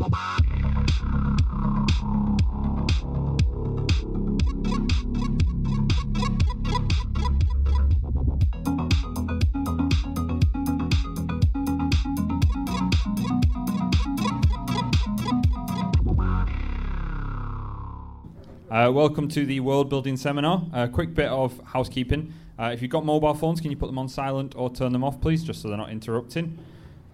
[0.00, 0.10] Uh,
[18.92, 20.64] welcome to the world building seminar.
[20.72, 22.32] A quick bit of housekeeping.
[22.56, 25.02] Uh, if you've got mobile phones, can you put them on silent or turn them
[25.02, 26.56] off, please, just so they're not interrupting?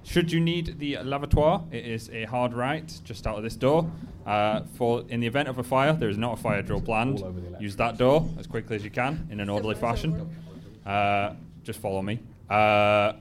[0.04, 3.90] Should you need the lavatoire, it is a hard right just out of this door.
[4.26, 7.22] Uh, for in the event of a fire, there is not a fire drill planned.
[7.58, 10.36] Use that door as quickly as you can in an orderly fashion.
[10.84, 12.20] Uh, just follow me.
[12.50, 13.14] Uh,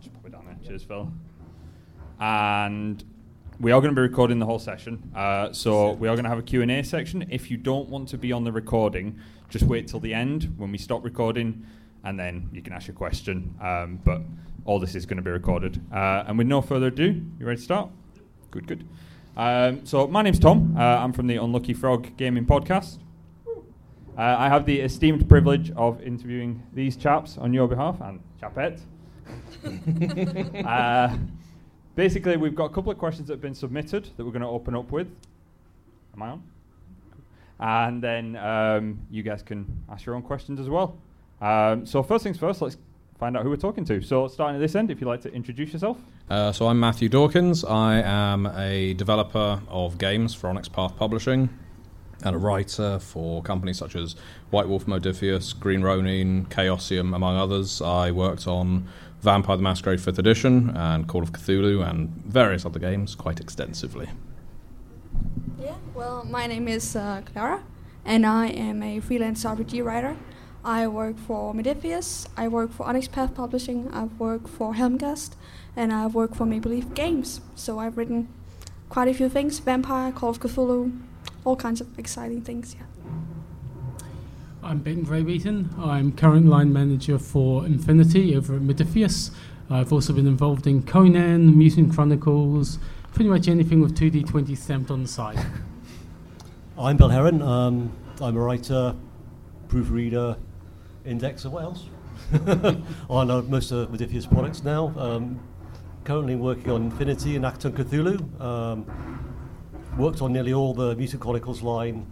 [0.00, 0.56] just pop it down there.
[0.64, 1.10] Cheers, Phil.
[2.20, 3.04] And
[3.58, 6.30] we are going to be recording the whole session, uh, so we are going to
[6.30, 7.26] have a Q&A section.
[7.30, 9.18] If you don't want to be on the recording,
[9.48, 11.66] just wait till the end when we stop recording,
[12.04, 13.54] and then you can ask your question.
[13.60, 14.22] Um, but
[14.66, 15.80] all this is going to be recorded.
[15.92, 17.88] Uh, and with no further ado, you ready to start?
[18.50, 18.86] Good, good.
[19.36, 20.76] Um, so my name's Tom.
[20.76, 22.98] Uh, I'm from the Unlucky Frog Gaming Podcast.
[23.46, 28.80] Uh, I have the esteemed privilege of interviewing these chaps on your behalf and chapette.
[30.66, 31.16] uh,
[31.94, 34.48] basically, we've got a couple of questions that have been submitted that we're going to
[34.48, 35.08] open up with.
[36.14, 36.42] Am I on?
[37.58, 40.96] And then um, you guys can ask your own questions as well.
[41.40, 42.78] Um, so first things first, let's
[43.18, 44.02] find out who we're talking to.
[44.02, 45.98] So starting at this end, if you'd like to introduce yourself.
[46.28, 47.64] Uh, so I'm Matthew Dawkins.
[47.64, 51.48] I am a developer of games for Onyx Path Publishing
[52.24, 54.16] and a writer for companies such as
[54.50, 57.82] White Wolf Modiphius, Green Ronin, Chaosium, among others.
[57.82, 58.88] I worked on
[59.20, 64.08] Vampire the Masquerade 5th Edition and Call of Cthulhu and various other games quite extensively.
[65.58, 67.62] Yeah, well, my name is uh, Clara,
[68.04, 70.16] and I am a freelance RPG writer.
[70.66, 75.36] I work for Modiphius, I work for Onyx Path Publishing, I've worked for Helmgast,
[75.76, 77.40] and I've worked for Maple Leaf Games.
[77.54, 78.26] So I've written
[78.88, 81.00] quite a few things Vampire, Call of Cthulhu,
[81.44, 82.82] all kinds of exciting things, yeah.
[84.60, 85.78] I'm Ben Graybeaton.
[85.78, 89.30] I'm current line manager for Infinity over at Modiphius.
[89.70, 92.80] I've also been involved in Conan, Mutant Chronicles,
[93.14, 95.38] pretty much anything with 2D20 stamped on the side.
[96.76, 97.40] I'm Bill Heron.
[97.40, 98.96] Um, I'm a writer,
[99.68, 100.36] proofreader,
[101.06, 101.50] indexer.
[101.50, 101.84] What else?
[103.10, 104.92] I know most of Modiphius products now.
[104.96, 105.40] Um,
[106.04, 108.40] currently working on Infinity and Achtung Cthulhu.
[108.40, 108.86] Um,
[109.96, 112.06] worked on nearly all the Mutant Chronicles line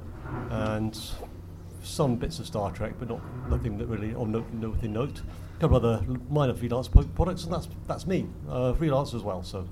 [0.50, 0.98] and
[1.82, 5.20] some bits of Star Trek, but not nothing that really on note, nothing note.
[5.56, 9.42] A couple other minor freelance products, and that's that's me, uh, freelance as well.
[9.42, 9.68] So.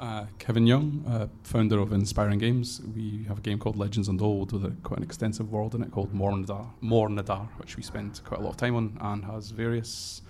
[0.00, 2.80] Uh, Kevin Young, uh, founder of Inspiring Games.
[2.96, 5.90] We have a game called Legends Untold with a, quite an extensive world in it
[5.90, 10.22] called Mornadar, Mornadar, which we spent quite a lot of time on and has various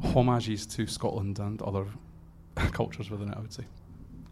[0.00, 1.86] homages to Scotland and other
[2.70, 3.64] cultures within it, I would say.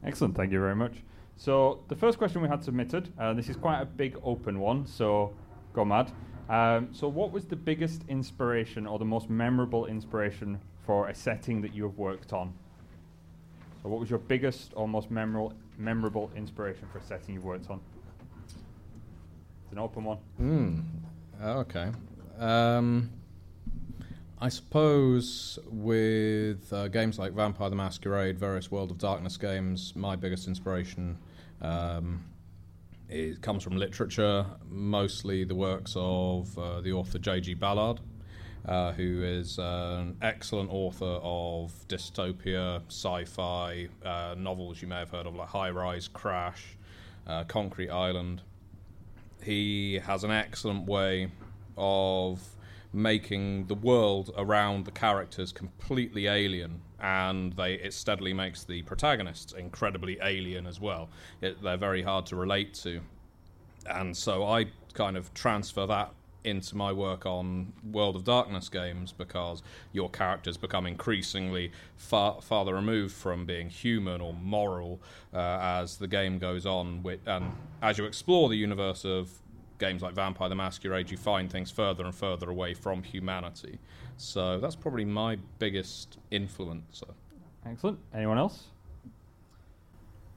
[0.05, 1.03] Excellent, thank you very much.
[1.37, 4.87] So the first question we had submitted, uh, this is quite a big open one,
[4.87, 5.34] so
[5.73, 6.13] go mad.
[6.49, 11.63] Um, so what was the biggest inspiration or the most memorable inspiration for a setting
[11.63, 12.55] that you have worked on?
[13.88, 17.80] What was your biggest or most memorable memorable inspiration for a setting you've worked on?
[18.44, 20.19] It's an open one.
[20.41, 20.84] Mm.
[21.42, 21.91] Okay.
[22.38, 23.10] Um,
[24.38, 30.16] I suppose with uh, games like Vampire the Masquerade, various World of Darkness games, my
[30.16, 31.16] biggest inspiration
[31.62, 32.24] um,
[33.41, 37.54] comes from literature, mostly the works of uh, the author J.G.
[37.54, 38.00] Ballard,
[38.66, 45.27] uh, who is an excellent author of dystopia, sci-fi uh, novels you may have heard
[45.27, 46.77] of, like High Rise, Crash,
[47.27, 48.43] uh, Concrete Island.
[49.43, 51.31] He has an excellent way
[51.77, 52.41] of
[52.93, 59.53] making the world around the characters completely alien and they it steadily makes the protagonists
[59.53, 61.10] incredibly alien as well
[61.43, 63.00] it, they're very hard to relate to
[63.91, 66.10] and so i kind of transfer that
[66.47, 69.62] into my work on World of Darkness games because
[69.93, 75.01] your characters become increasingly far farther removed from being human or moral
[75.34, 77.03] uh, as the game goes on.
[77.03, 77.53] With, and
[77.83, 79.31] as you explore the universe of
[79.78, 83.78] games like Vampire the Masquerade, you find things further and further away from humanity.
[84.16, 87.10] So that's probably my biggest influencer.
[87.66, 87.99] Excellent.
[88.15, 88.69] Anyone else?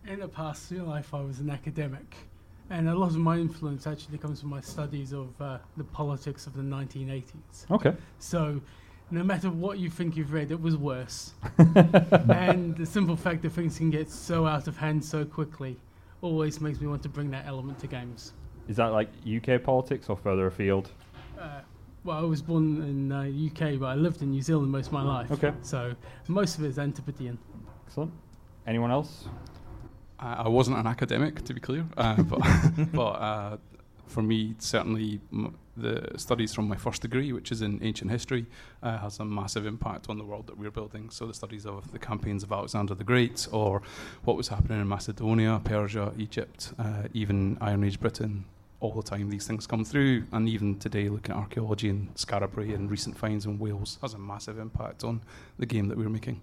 [0.07, 2.15] In a past in life, I was an academic,
[2.69, 6.47] and a lot of my influence actually comes from my studies of uh, the politics
[6.47, 7.69] of the 1980s.
[7.71, 7.93] Okay.
[8.19, 8.61] So,
[9.11, 11.33] no matter what you think you've read, it was worse.
[11.57, 15.77] and the simple fact that things can get so out of hand so quickly
[16.21, 18.33] always makes me want to bring that element to games.
[18.67, 20.91] Is that like UK politics or further afield?
[21.39, 21.61] Uh,
[22.03, 24.93] well, I was born in uh, UK, but I lived in New Zealand most of
[24.93, 25.31] my life.
[25.31, 25.53] Okay.
[25.63, 25.95] So
[26.27, 27.37] most of it is Antipodean.
[27.87, 28.11] Excellent.
[28.67, 29.25] Anyone else?
[30.19, 32.41] I, I wasn't an academic, to be clear, uh, but,
[32.93, 33.57] but uh,
[34.07, 38.45] for me, certainly m- the studies from my first degree, which is in ancient history,
[38.83, 41.09] uh, has a massive impact on the world that we're building.
[41.09, 43.81] So the studies of the campaigns of Alexander the Great, or
[44.23, 48.45] what was happening in Macedonia, Persia, Egypt, uh, even Iron Age Britain.
[48.81, 52.49] All the time, these things come through, and even today, looking at archaeology in Skara
[52.49, 55.19] Brae and recent finds in Wales has a massive impact on
[55.57, 56.39] the game that we're making.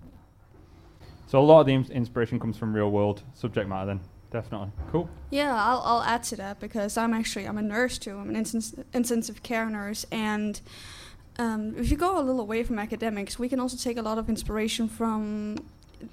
[1.26, 3.86] So a lot of the inspiration comes from real world subject matter.
[3.86, 4.00] Then
[4.30, 5.08] definitely cool.
[5.30, 8.16] Yeah, I'll, I'll add to that because I'm actually I'm a nurse too.
[8.18, 10.60] I'm an intens- intensive care nurse, and
[11.38, 14.18] um, if you go a little away from academics, we can also take a lot
[14.18, 15.56] of inspiration from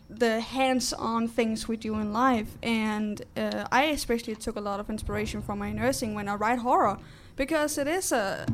[0.10, 2.58] the hands-on things we do in life.
[2.64, 6.60] And uh, I especially took a lot of inspiration from my nursing when I write
[6.60, 6.98] horror,
[7.36, 8.46] because it is a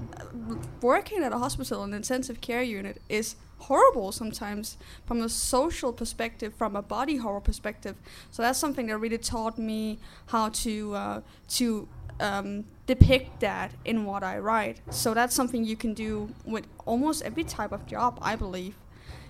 [0.82, 6.54] working at a hospital, an intensive care unit is horrible sometimes from a social perspective,
[6.56, 7.96] from a body horror perspective.
[8.32, 11.88] So that's something that really taught me how to uh, to
[12.20, 14.82] um, depict that in what I write.
[14.90, 18.76] So that's something you can do with almost every type of job, I believe.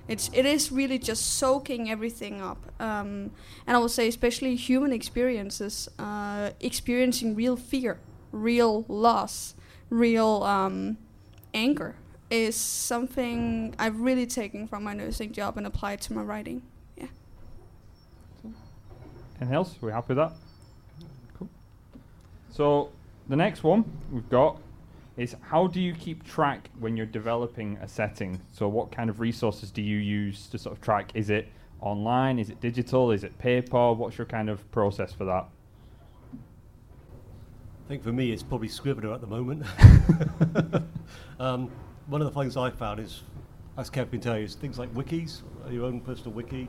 [0.07, 3.29] It's it is really just soaking everything up, um,
[3.67, 7.99] and I would say especially human experiences, uh, experiencing real fear,
[8.31, 9.53] real loss,
[9.91, 10.97] real um,
[11.53, 11.95] anger
[12.29, 16.61] is something I've really taken from my nursing job and applied to my writing.
[16.95, 17.07] Yeah.
[19.39, 19.75] Anything else?
[19.81, 20.33] Are we happy with that?
[21.37, 21.49] Cool.
[22.51, 22.91] So
[23.27, 24.59] the next one we've got
[25.17, 28.39] is how do you keep track when you're developing a setting?
[28.51, 31.11] So what kind of resources do you use to sort of track?
[31.13, 31.47] Is it
[31.81, 32.39] online?
[32.39, 33.11] Is it digital?
[33.11, 33.93] Is it paper?
[33.93, 35.47] What's your kind of process for that?
[36.33, 39.65] I think for me, it's probably Scrivener at the moment.
[41.39, 41.71] um,
[42.09, 43.21] one of the things I found is,
[43.77, 46.67] as Kev can tell you, is things like wikis, your own personal wiki.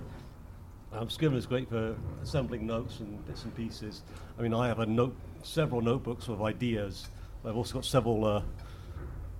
[0.92, 4.02] Um, Scrivener is great for assembling notes and bits and pieces.
[4.38, 7.08] I mean, I have a note, several notebooks of ideas.
[7.44, 8.42] I've also got several uh,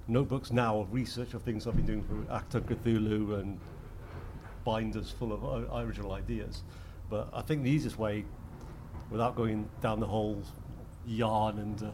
[0.09, 3.61] notebooks now of research of things I've been doing for Achtung Cthulhu and
[4.65, 6.63] binders full of o- original ideas.
[7.11, 8.25] But I think the easiest way,
[9.11, 10.43] without going down the whole
[11.05, 11.91] yarn and uh,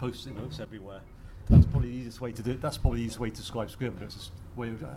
[0.00, 1.00] notes everywhere,
[1.48, 2.60] that's probably the easiest way to do it.
[2.60, 4.04] That's probably the easiest way to describe Scrivener.
[4.04, 4.88] It's a way of uh,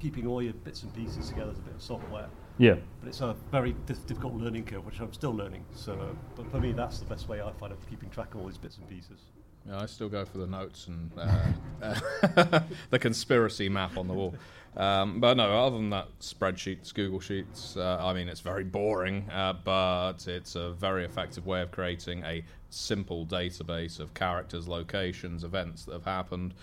[0.00, 2.28] keeping all your bits and pieces together as a bit of software.
[2.58, 2.76] Yeah.
[3.00, 5.64] But it's a very dif- difficult learning curve, which I'm still learning.
[5.74, 8.40] So, uh, but for me, that's the best way I find of keeping track of
[8.40, 9.20] all these bits and pieces.
[9.66, 11.44] Yeah, I still go for the notes and uh,
[11.82, 12.60] uh,
[12.90, 14.34] the conspiracy map on the wall.
[14.76, 19.28] Um, but no, other than that, spreadsheets, Google Sheets, uh, I mean, it's very boring,
[19.30, 25.44] uh, but it's a very effective way of creating a simple database of characters, locations,
[25.44, 26.54] events that have happened.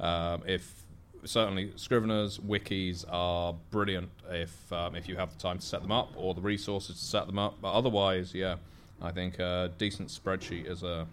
[0.00, 0.82] Um, if
[1.24, 5.92] certainly Scriveners, wikis are brilliant if um, if you have the time to set them
[5.92, 7.56] up or the resources to set them up.
[7.60, 8.56] But otherwise, yeah,
[9.02, 11.06] I think a decent spreadsheet is a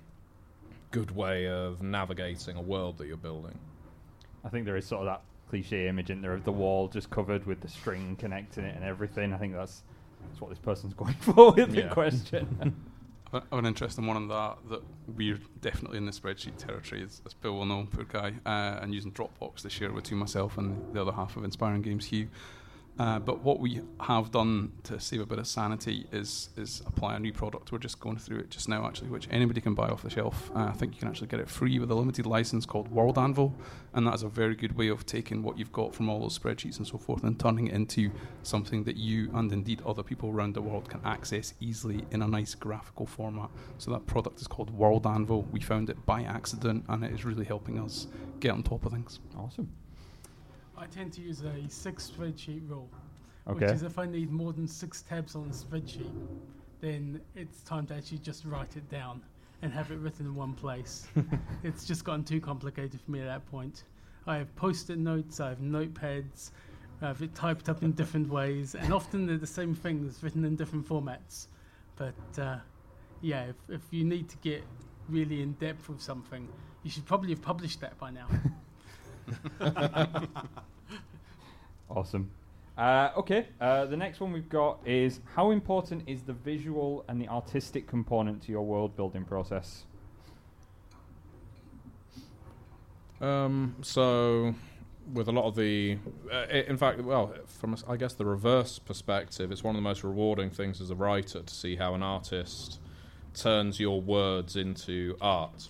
[0.92, 3.58] good way of navigating a world that you're building.
[4.46, 7.10] I think there is sort of that cliche image in there of the wall just
[7.10, 9.34] covered with the string connecting it and everything.
[9.34, 9.84] I think that's
[10.28, 11.90] that's what this person's going for with the Yeah.
[11.90, 12.76] question.
[13.34, 14.82] I have an interesting one on that that
[15.18, 18.94] we're definitely in the spreadsheet territory, as, as Bill will know, poor guy, uh, and
[18.94, 22.30] using Dropbox to share with to myself and the other half of Inspiring Games, Hugh.
[22.98, 27.16] Uh, but what we have done to save a bit of sanity is is apply
[27.16, 27.72] a new product.
[27.72, 30.50] We're just going through it just now, actually, which anybody can buy off the shelf.
[30.56, 33.18] Uh, I think you can actually get it free with a limited license called World
[33.18, 33.54] Anvil,
[33.94, 36.40] and that is a very good way of taking what you've got from all those
[36.40, 38.12] spreadsheets and so forth and turning it into
[38.44, 42.28] something that you and indeed other people around the world can access easily in a
[42.28, 43.50] nice graphical format.
[43.78, 45.44] So that product is called World Anvil.
[45.52, 48.08] We found it by accident, and it is really helping us
[48.40, 49.20] get on top of things.
[49.38, 49.70] awesome.
[50.78, 52.90] I tend to use a six spreadsheet rule,
[53.48, 53.66] Okay.
[53.66, 56.12] which is if I need more than six tabs on a spreadsheet,
[56.82, 59.22] then it's time to actually just write it down
[59.62, 61.08] and have it written in one place.
[61.64, 63.84] it's just gotten too complicated for me at that point.
[64.28, 66.52] I have post-it notes, I have notepads,
[67.02, 70.44] I have it typed up in different ways, and often they're the same things written
[70.44, 71.48] in different formats.
[71.96, 72.58] But uh,
[73.22, 74.64] yeah, if, if you need to get
[75.08, 76.48] really in depth with something,
[76.84, 78.28] you should probably have published that by now.
[81.90, 82.30] Awesome.
[82.78, 87.22] Uh, okay, uh, the next one we've got is how important is the visual and
[87.22, 89.86] the artistic component to your world building process?
[93.22, 94.56] Um, so,
[95.14, 95.98] with a lot of the,
[96.30, 99.76] uh, i- in fact, well, from a s- I guess the reverse perspective, it's one
[99.76, 102.82] of the most rewarding things as a writer to see how an artist
[103.34, 105.70] turns your words into art.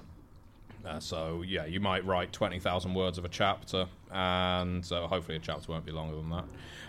[0.85, 5.37] Uh, so yeah, you might write twenty thousand words of a chapter, and uh, hopefully
[5.37, 6.45] a chapter won't be longer than that.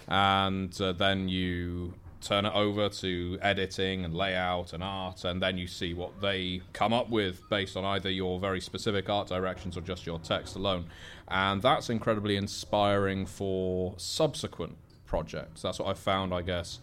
[0.09, 5.57] And uh, then you turn it over to editing and layout and art, and then
[5.57, 9.77] you see what they come up with based on either your very specific art directions
[9.77, 10.87] or just your text alone.
[11.29, 14.77] And that's incredibly inspiring for subsequent
[15.07, 15.63] projects.
[15.63, 16.81] That's what I found, I guess,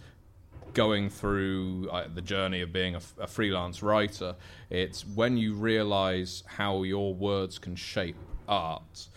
[0.74, 4.36] going through uh, the journey of being a, f- a freelance writer.
[4.70, 9.08] It's when you realize how your words can shape art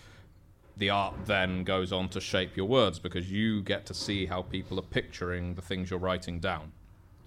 [0.77, 4.43] the art then goes on to shape your words because you get to see how
[4.43, 6.71] people are picturing the things you're writing down.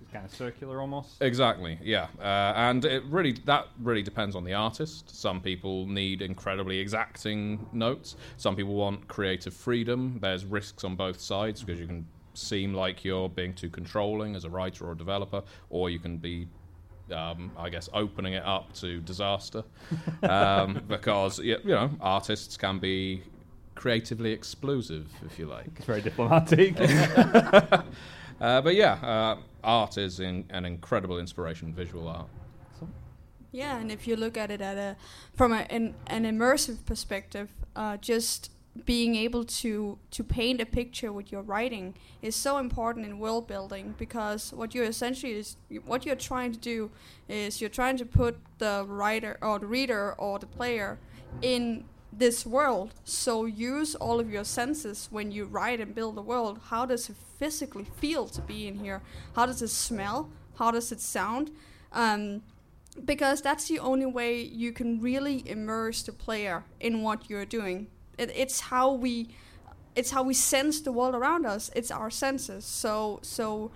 [0.02, 1.22] It's kind of circular almost.
[1.22, 5.16] Exactly, yeah, uh, and it really that really depends on the artist.
[5.20, 8.16] Some people need incredibly exacting notes.
[8.38, 10.20] Some people want creative freedom.
[10.22, 14.46] There's risks on both sides because you can seem like you're being too controlling as
[14.46, 16.48] a writer or a developer, or you can be
[17.12, 19.64] um, I guess opening it up to disaster
[20.24, 23.24] um, because you know artists can be
[23.80, 25.68] creatively explosive, if you like.
[25.78, 26.76] It's very diplomatic.
[26.82, 27.82] uh,
[28.40, 32.28] but yeah, uh, art is in, an incredible inspiration, visual art.
[33.52, 34.96] Yeah, and if you look at it at a
[35.34, 38.52] from a, an, an immersive perspective, uh, just
[38.86, 43.48] being able to to paint a picture with your writing is so important in world
[43.48, 46.92] building because what you're essentially is what you're trying to do
[47.28, 51.00] is you're trying to put the writer or the reader or the player
[51.42, 52.94] in this world.
[53.04, 56.60] So use all of your senses when you write and build a world.
[56.66, 59.02] How does it physically feel to be in here?
[59.36, 60.30] How does it smell?
[60.56, 61.52] How does it sound?
[61.92, 62.42] Um,
[63.06, 67.88] because that's the only way you can really immerse the player in what you're doing.
[68.20, 69.30] It, it's how we,
[69.96, 71.72] it's how we sense the world around us.
[71.76, 72.66] It's our senses.
[72.66, 73.72] So so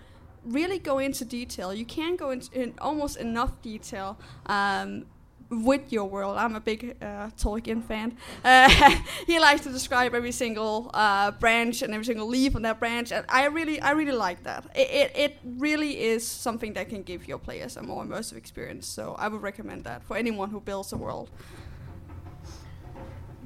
[0.46, 1.74] really go into detail.
[1.74, 5.06] You can't go into in almost enough detail um,
[5.50, 6.38] with your world.
[6.38, 8.18] I'm a big uh, Tolkien fan.
[8.44, 8.70] Uh,
[9.28, 13.12] he likes to describe every single uh, branch and every single leaf on that branch,
[13.12, 14.66] and I really, I really like that.
[14.76, 18.88] It, it, it, really is something that can give your players a more immersive experience.
[18.88, 21.30] So I would recommend that for anyone who builds a world.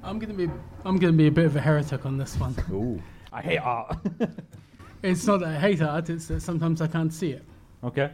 [0.03, 0.49] I'm gonna be,
[0.85, 2.55] I'm gonna be a bit of a heretic on this one.
[2.71, 3.01] Ooh,
[3.31, 3.97] I hate art.
[5.03, 7.43] it's not that I hate art; it's that sometimes I can't see it.
[7.83, 8.11] Okay.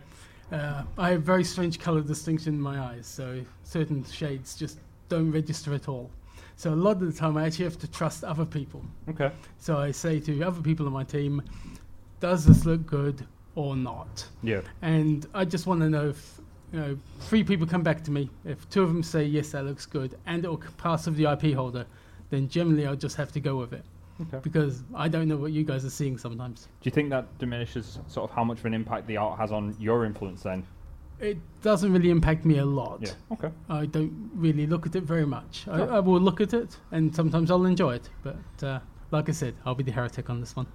[0.51, 5.31] Uh, I have very strange color distinction in my eyes, so certain shades just don't
[5.31, 6.09] register at all.
[6.55, 8.83] So a lot of the time, I actually have to trust other people.
[9.09, 9.31] Okay.
[9.57, 11.41] So I say to other people on my team,
[12.19, 13.25] "Does this look good
[13.55, 14.61] or not?" Yeah.
[14.81, 16.39] And I just want to know if
[16.73, 18.29] you know three people come back to me.
[18.43, 21.31] If two of them say yes, that looks good, and it will pass with the
[21.31, 21.85] IP holder,
[22.31, 23.85] then generally I'll just have to go with it.
[24.21, 24.39] Okay.
[24.43, 26.67] Because I don't know what you guys are seeing sometimes.
[26.81, 29.51] Do you think that diminishes sort of how much of an impact the art has
[29.51, 30.65] on your influence then?
[31.19, 32.99] It doesn't really impact me a lot.
[33.01, 33.11] Yeah.
[33.31, 33.49] Okay.
[33.69, 35.67] I don't really look at it very much.
[35.67, 38.09] I, I will look at it, and sometimes I'll enjoy it.
[38.23, 38.79] But uh,
[39.11, 40.67] like I said, I'll be the heretic on this one.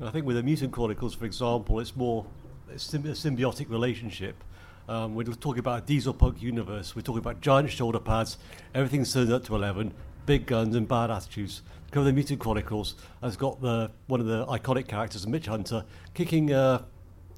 [0.00, 2.24] I think with the Mutant Chronicles, for example, it's more
[2.70, 4.44] a symbiotic relationship.
[4.88, 6.96] Um, we're talking about a diesel punk universe.
[6.96, 8.38] We're talking about giant shoulder pads.
[8.74, 9.92] Everything's turned up to 11.
[10.24, 11.60] Big guns and bad attitudes.
[11.90, 16.52] Cover the Mutant Chronicles has got the one of the iconic characters, Mitch Hunter, kicking
[16.52, 16.84] a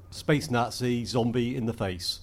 [0.09, 2.21] space Nazi zombie in the face,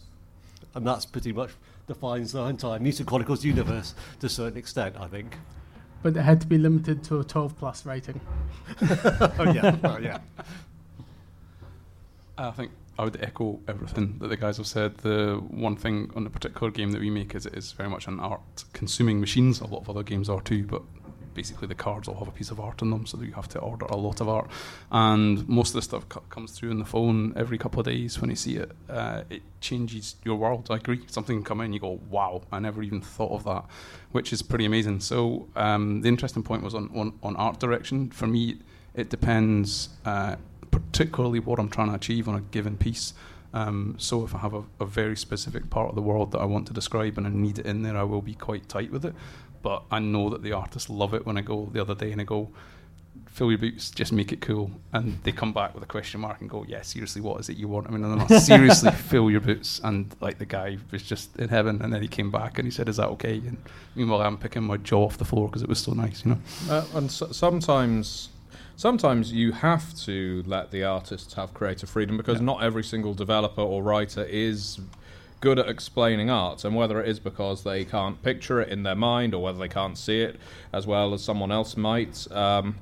[0.74, 1.50] and that's pretty much
[1.86, 5.38] defines the entire Mutant Chronicles universe to a certain extent, I think.
[6.02, 8.20] But it had to be limited to a 12 plus rating.
[8.82, 10.18] oh yeah, well, yeah.
[12.36, 14.98] I think I would echo everything that the guys have said.
[14.98, 18.08] The one thing on the particular game that we make is it is very much
[18.08, 19.60] an art consuming machines.
[19.60, 20.82] A lot of other games are too, but
[21.32, 23.60] basically the cards all have a piece of art in them, so you have to
[23.60, 24.50] order a lot of art.
[24.90, 28.20] And most of the stuff c- comes through in the phone every couple of days
[28.20, 28.72] when you see it.
[28.88, 30.66] Uh, it changes your world.
[30.68, 31.02] I agree.
[31.06, 33.64] Something can come in, you go, wow, I never even thought of that,
[34.10, 34.98] which is pretty amazing.
[34.98, 38.10] So um, the interesting point was on, on, on art direction.
[38.10, 38.58] For me,
[38.94, 40.34] it depends uh,
[40.70, 43.14] particularly what I'm trying to achieve on a given piece.
[43.54, 46.44] Um, so if I have a, a, very specific part of the world that I
[46.44, 49.06] want to describe and I need it in there, I will be quite tight with
[49.06, 49.14] it
[49.62, 52.20] but I know that the artists love it when I go the other day and
[52.20, 52.50] I go,
[53.26, 54.70] fill your boots, just make it cool.
[54.92, 57.56] And they come back with a question mark and go, yeah, seriously, what is it
[57.56, 57.86] you want?
[57.86, 59.80] I mean, they're not seriously fill your boots.
[59.82, 62.70] And like the guy was just in heaven, and then he came back and he
[62.70, 63.34] said, is that okay?
[63.34, 63.58] And
[63.94, 66.38] meanwhile, I'm picking my jaw off the floor because it was so nice, you know.
[66.70, 68.30] Uh, and so- sometimes.
[68.78, 72.44] Sometimes you have to let the artists have creative freedom because yeah.
[72.44, 74.78] not every single developer or writer is
[75.40, 78.94] good at explaining art, and whether it is because they can't picture it in their
[78.94, 80.36] mind or whether they can't see it
[80.72, 82.30] as well as someone else might.
[82.30, 82.76] Um,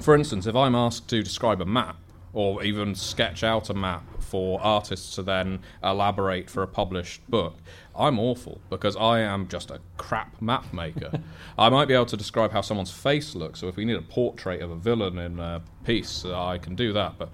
[0.00, 1.98] for instance, if I'm asked to describe a map
[2.32, 7.58] or even sketch out a map for artists to then elaborate for a published book,
[7.96, 11.20] I'm awful because I am just a crap map maker.
[11.58, 14.02] I might be able to describe how someone's face looks, so if we need a
[14.02, 17.30] portrait of a villain in a piece, uh, I can do that, but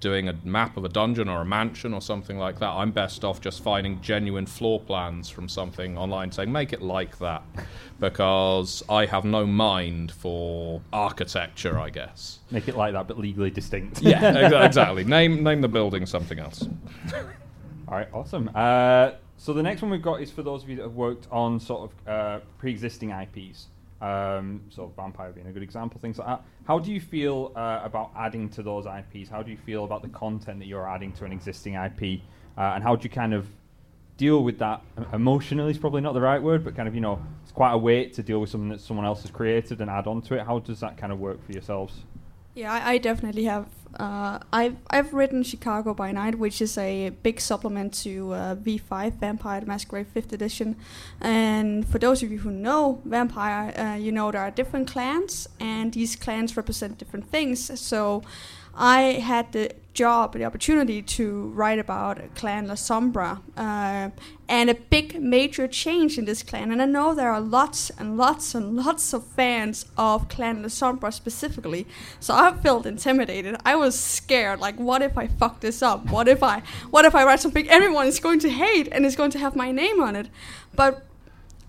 [0.00, 3.24] doing a map of a dungeon or a mansion or something like that, I'm best
[3.24, 7.42] off just finding genuine floor plans from something online saying, make it like that.
[7.98, 12.38] Because I have no mind for architecture, I guess.
[12.50, 14.00] Make it like that, but legally distinct.
[14.00, 15.04] Yeah, exactly.
[15.04, 16.66] Name, name the building something else.
[17.88, 18.50] All right, awesome.
[18.54, 21.28] Uh, so the next one we've got is for those of you that have worked
[21.30, 23.68] on sort of uh, pre-existing IPs.
[24.00, 26.42] Um, so Vampire being a good example, things like that.
[26.66, 29.30] How do you feel uh, about adding to those IPs?
[29.30, 32.20] How do you feel about the content that you're adding to an existing IP?
[32.56, 33.46] Uh, and how do you kind of
[34.16, 35.70] deal with that emotionally?
[35.70, 38.14] Is probably not the right word, but kind of you know, it's quite a weight
[38.14, 40.44] to deal with something that someone else has created and add on to it.
[40.44, 41.94] How does that kind of work for yourselves?
[42.58, 43.66] Yeah, I, I definitely have.
[44.00, 49.20] Uh, I've I've written Chicago by Night, which is a big supplement to uh, V5
[49.20, 50.74] Vampire Masquerade Fifth Edition.
[51.20, 55.48] And for those of you who know Vampire, uh, you know there are different clans,
[55.60, 57.78] and these clans represent different things.
[57.80, 58.24] So.
[58.78, 64.10] I had the job, the opportunity to write about Clan Lasombra, uh,
[64.48, 66.70] and a big major change in this clan.
[66.70, 71.12] And I know there are lots and lots and lots of fans of Clan Lasombra
[71.12, 71.88] specifically.
[72.20, 73.56] So I felt intimidated.
[73.64, 74.60] I was scared.
[74.60, 76.08] Like, what if I fuck this up?
[76.12, 79.16] What if I, what if I write something everyone is going to hate and is
[79.16, 80.28] going to have my name on it?
[80.76, 81.04] But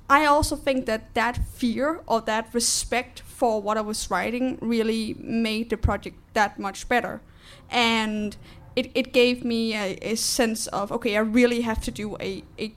[0.07, 5.15] I also think that that fear or that respect for what I was writing really
[5.17, 7.21] made the project that much better.
[7.69, 8.35] And
[8.75, 12.43] it, it gave me a, a sense of, okay, I really have to do a,
[12.59, 12.73] a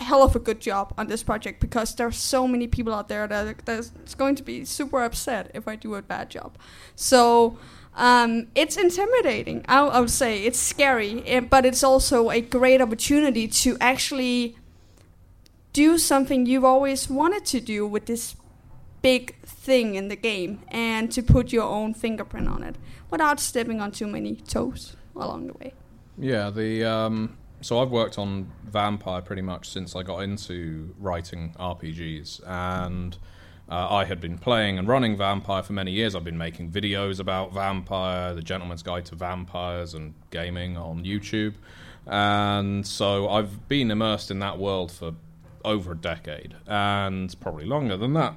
[0.00, 3.08] hell of a good job on this project because there are so many people out
[3.08, 6.58] there that that's going to be super upset if I do a bad job.
[6.96, 7.56] So
[7.94, 9.64] um, it's intimidating.
[9.68, 14.56] I, I would say it's scary, eh, but it's also a great opportunity to actually
[15.72, 18.34] do something you've always wanted to do with this
[19.02, 22.76] big thing in the game and to put your own fingerprint on it
[23.10, 25.74] without stepping on too many toes along the way.
[26.18, 31.54] Yeah, the um, so I've worked on Vampire pretty much since I got into writing
[31.58, 33.16] RPGs, and
[33.68, 36.14] uh, I had been playing and running Vampire for many years.
[36.14, 41.54] I've been making videos about Vampire, the Gentleman's Guide to Vampires, and gaming on YouTube,
[42.06, 45.14] and so I've been immersed in that world for
[45.64, 48.34] over a decade, and probably longer than that.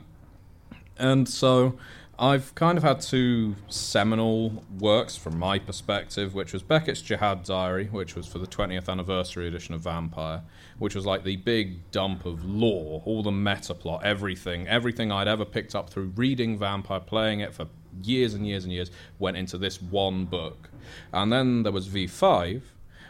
[0.97, 1.77] And so
[2.17, 7.87] I've kind of had two seminal works from my perspective, which was Beckett's Jyhad Diary,
[7.87, 10.41] which was for the 20th anniversary edition of Vampire,
[10.79, 15.27] which was like the big dump of lore, all the meta plot, everything, everything I'd
[15.27, 17.67] ever picked up through reading Vampire, playing it for
[18.01, 20.69] years and years and years, went into this one book.
[21.11, 22.61] And then there was V5,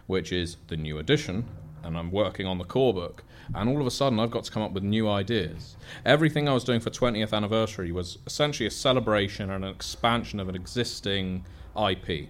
[0.07, 1.45] which is the new edition,
[1.83, 3.23] and I'm working on the core book.
[3.53, 5.75] And all of a sudden, I've got to come up with new ideas.
[6.05, 10.49] Everything I was doing for 20th anniversary was essentially a celebration and an expansion of
[10.49, 12.29] an existing IP.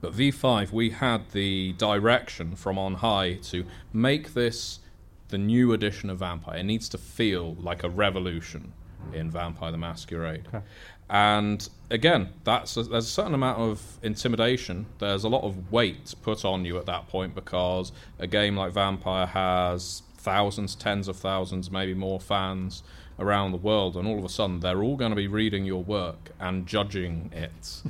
[0.00, 4.80] But V5, we had the direction from on high to make this
[5.28, 6.58] the new edition of Vampire.
[6.58, 8.72] It needs to feel like a revolution
[9.12, 10.46] in Vampire the Masquerade.
[10.48, 10.62] Okay.
[11.08, 14.86] And again, that's a, there's a certain amount of intimidation.
[14.98, 18.72] There's a lot of weight put on you at that point because a game like
[18.72, 22.82] Vampire has thousands, tens of thousands, maybe more fans
[23.18, 25.82] around the world, and all of a sudden they're all going to be reading your
[25.84, 27.82] work and judging it.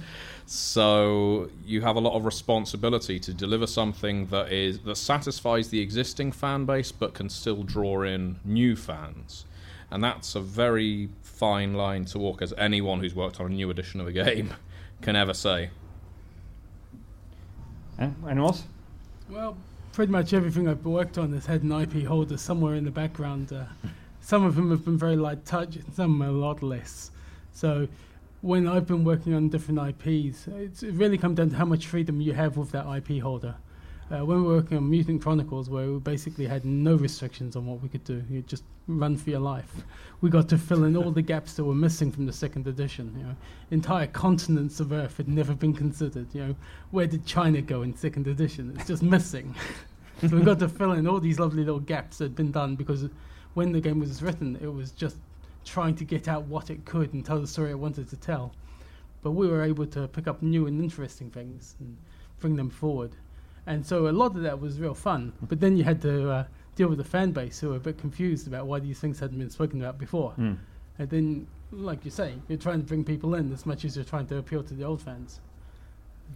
[0.46, 5.80] so you have a lot of responsibility to deliver something that is that satisfies the
[5.80, 9.46] existing fan base, but can still draw in new fans.
[9.90, 13.70] And that's a very fine line to walk, as anyone who's worked on a new
[13.70, 14.52] edition of a game
[15.00, 15.70] can ever say.
[17.98, 18.64] Eh, Anyone else?
[19.30, 19.56] Well,
[19.96, 23.50] pretty much everything I've worked on has had an IP holder somewhere in the background.
[23.50, 23.64] Uh,
[24.20, 27.10] some of them have been very light touch, some a lot less.
[27.54, 27.88] So,
[28.42, 31.86] when I've been working on different IPs, it's, it really comes down to how much
[31.86, 33.54] freedom you have with that IP holder.
[34.08, 37.66] Uh, when we were working on Mutant Chronicles, where we basically had no restrictions on
[37.66, 39.82] what we could do, you just run for your life.
[40.20, 43.12] We got to fill in all the gaps that were missing from the second edition.
[43.18, 43.36] You know,
[43.72, 46.28] entire continents of Earth had never been considered.
[46.32, 46.56] You know,
[46.92, 48.76] where did China go in second edition?
[48.76, 49.56] It's just missing.
[50.20, 52.76] so we got to fill in all these lovely little gaps that had been done
[52.76, 53.08] because
[53.54, 55.16] when the game was written, it was just
[55.64, 58.54] trying to get out what it could and tell the story it wanted to tell.
[59.24, 61.96] But we were able to pick up new and interesting things and
[62.38, 63.10] bring them forward.
[63.66, 65.32] And so a lot of that was real fun.
[65.42, 66.44] But then you had to uh,
[66.76, 69.38] deal with the fan base who were a bit confused about why these things hadn't
[69.38, 70.30] been spoken about before.
[70.32, 70.54] Hmm.
[70.98, 74.04] And then, like you say, you're trying to bring people in as much as you're
[74.04, 75.40] trying to appeal to the old fans.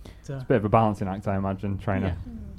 [0.03, 2.11] But, uh, It's a bit of a balancing act, I imagine, trying Yeah.
[2.11, 2.17] to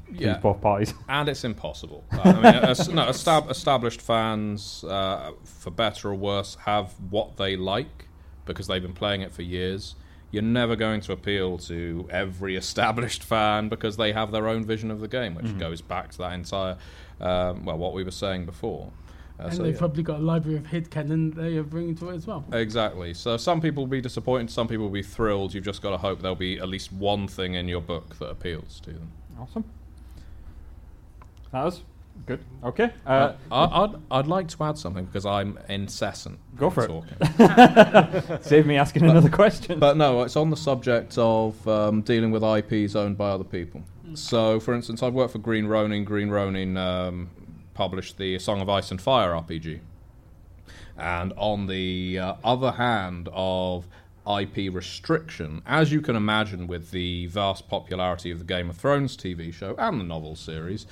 [0.07, 0.37] please Yeah.
[0.37, 0.93] both parties.
[1.09, 2.03] and it's impossible.
[2.11, 7.37] Uh, I mean, es- no, estab- established fans, uh, for better or worse, have what
[7.37, 8.07] they like
[8.45, 9.95] because they've been playing it for years.
[10.31, 14.89] You're never going to appeal to every established fan because they have their own vision
[14.91, 15.59] of the game, which Mhm.
[15.59, 16.77] goes back to that entire,
[17.19, 18.91] um, well, what we were saying before.
[19.39, 19.79] Uh, and so, they've yeah.
[19.79, 22.45] probably got a library of headcanon they are bringing to it as well.
[22.53, 23.13] Exactly.
[23.13, 25.53] So some people will be disappointed, some people will be thrilled.
[25.53, 28.29] You've just got to hope there'll be at least one thing in your book that
[28.29, 29.11] appeals to them.
[29.39, 29.65] Awesome.
[31.51, 31.81] That was
[32.25, 32.43] good.
[32.63, 32.91] Okay.
[33.05, 36.39] Uh, Uh, I, I'd, I'd like to add something because I'm incessant.
[36.55, 37.03] Go for
[37.39, 38.43] it.
[38.43, 39.79] Save me asking another question.
[39.79, 43.83] But no, it's on the subject of um, dealing with IPs owned by other people.
[44.13, 46.03] So, for instance, I've worked for Green Ronin.
[46.03, 47.29] Green Ronin um,
[47.73, 49.79] published the Song of Ice and Fire RPG.
[50.97, 53.87] And on the uh, other hand of
[54.27, 59.17] IP restriction, as you can imagine with the vast popularity of the Game of Thrones
[59.17, 60.85] TV show and the novel series,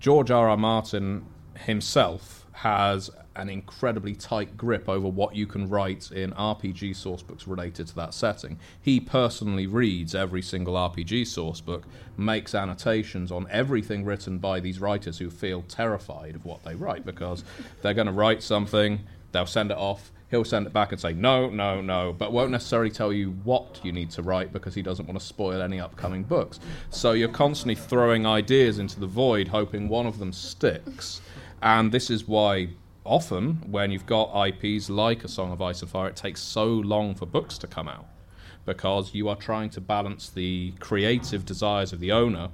[0.00, 0.48] George R.
[0.48, 0.56] R.
[0.56, 7.46] Martin himself has an incredibly tight grip over what you can write in RPG sourcebooks
[7.46, 8.58] related to that setting.
[8.80, 11.82] He personally reads every single RPG sourcebook,
[12.16, 17.04] makes annotations on everything written by these writers who feel terrified of what they write
[17.04, 17.44] because
[17.82, 19.00] they're going to write something,
[19.32, 22.50] they'll send it off, he'll send it back and say no, no, no, but won't
[22.50, 25.80] necessarily tell you what you need to write because he doesn't want to spoil any
[25.80, 26.60] upcoming books.
[26.90, 31.20] So you're constantly throwing ideas into the void, hoping one of them sticks.
[31.62, 32.70] And this is why
[33.04, 36.66] often, when you've got IPs like A Song of Ice and Fire, it takes so
[36.66, 38.06] long for books to come out
[38.64, 42.50] because you are trying to balance the creative desires of the owner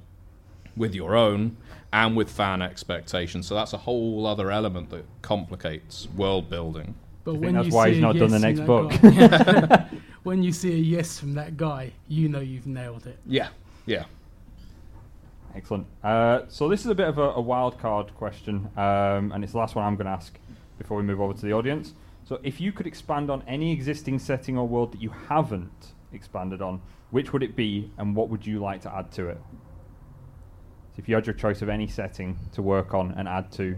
[0.75, 1.57] with your own
[1.93, 3.47] and with fan expectations.
[3.47, 6.95] So that's a whole other element that complicates world building.
[7.23, 8.93] But think when that's you why he's a not done the next book?
[10.23, 13.19] when you see a yes from that guy, you know you've nailed it.
[13.25, 13.49] Yeah,
[13.85, 14.05] yeah.
[15.55, 15.87] Excellent.
[16.03, 19.53] Uh, so this is a bit of a, a wild card question, um, and it's
[19.53, 20.37] the last one I'm going to ask
[20.77, 21.93] before we move over to the audience.
[22.25, 26.61] So if you could expand on any existing setting or world that you haven't expanded
[26.61, 29.41] on, which would it be, and what would you like to add to it?
[30.97, 33.77] So if you had your choice of any setting to work on and add to.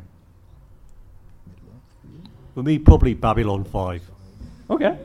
[2.54, 4.02] For me, probably Babylon 5.
[4.70, 4.98] Okay.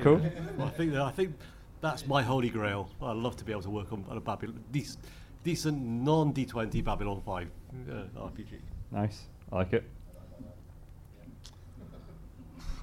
[0.00, 0.22] Cool.
[0.58, 1.36] I think that, I think
[1.82, 2.88] that's my holy grail.
[3.02, 4.96] I'd love to be able to work on, on a Babylon, dec-
[5.44, 7.50] decent non D20 Babylon 5
[7.90, 8.60] uh, RPG.
[8.90, 9.24] Nice.
[9.52, 9.84] I like it.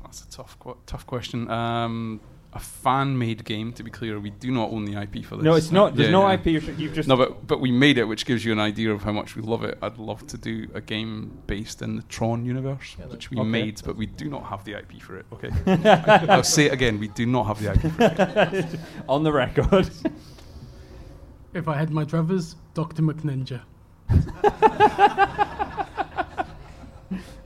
[0.04, 1.50] That's a tough, qu- tough question.
[1.50, 2.22] Um,
[2.56, 5.44] a fan-made game, to be clear, we do not own the IP for this.
[5.44, 5.96] No, it's not.
[5.96, 6.34] There's Yeah, no yeah.
[6.36, 6.46] IP.
[6.56, 7.08] restrict- You've just.
[7.10, 9.42] No, but but we made it, which gives you an idea of how much we
[9.42, 9.78] love it.
[9.82, 13.48] I'd love to do a game based in the Tron universe, which we Okay.
[13.50, 15.26] made, but we do not have the IP for it.
[15.34, 15.50] Okay,
[16.30, 17.92] I'll say it again: we do not have the IP.
[17.92, 18.80] For it.
[19.10, 19.90] on the record.
[21.54, 23.02] If I had my druthers, Dr.
[23.02, 23.62] McNinja.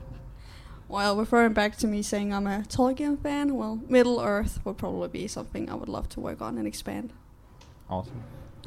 [0.90, 5.08] Well, referring back to me saying I'm a Tolkien fan, well, Middle Earth would probably
[5.08, 7.14] be something I would love to work on and expand.
[7.90, 8.24] awesome.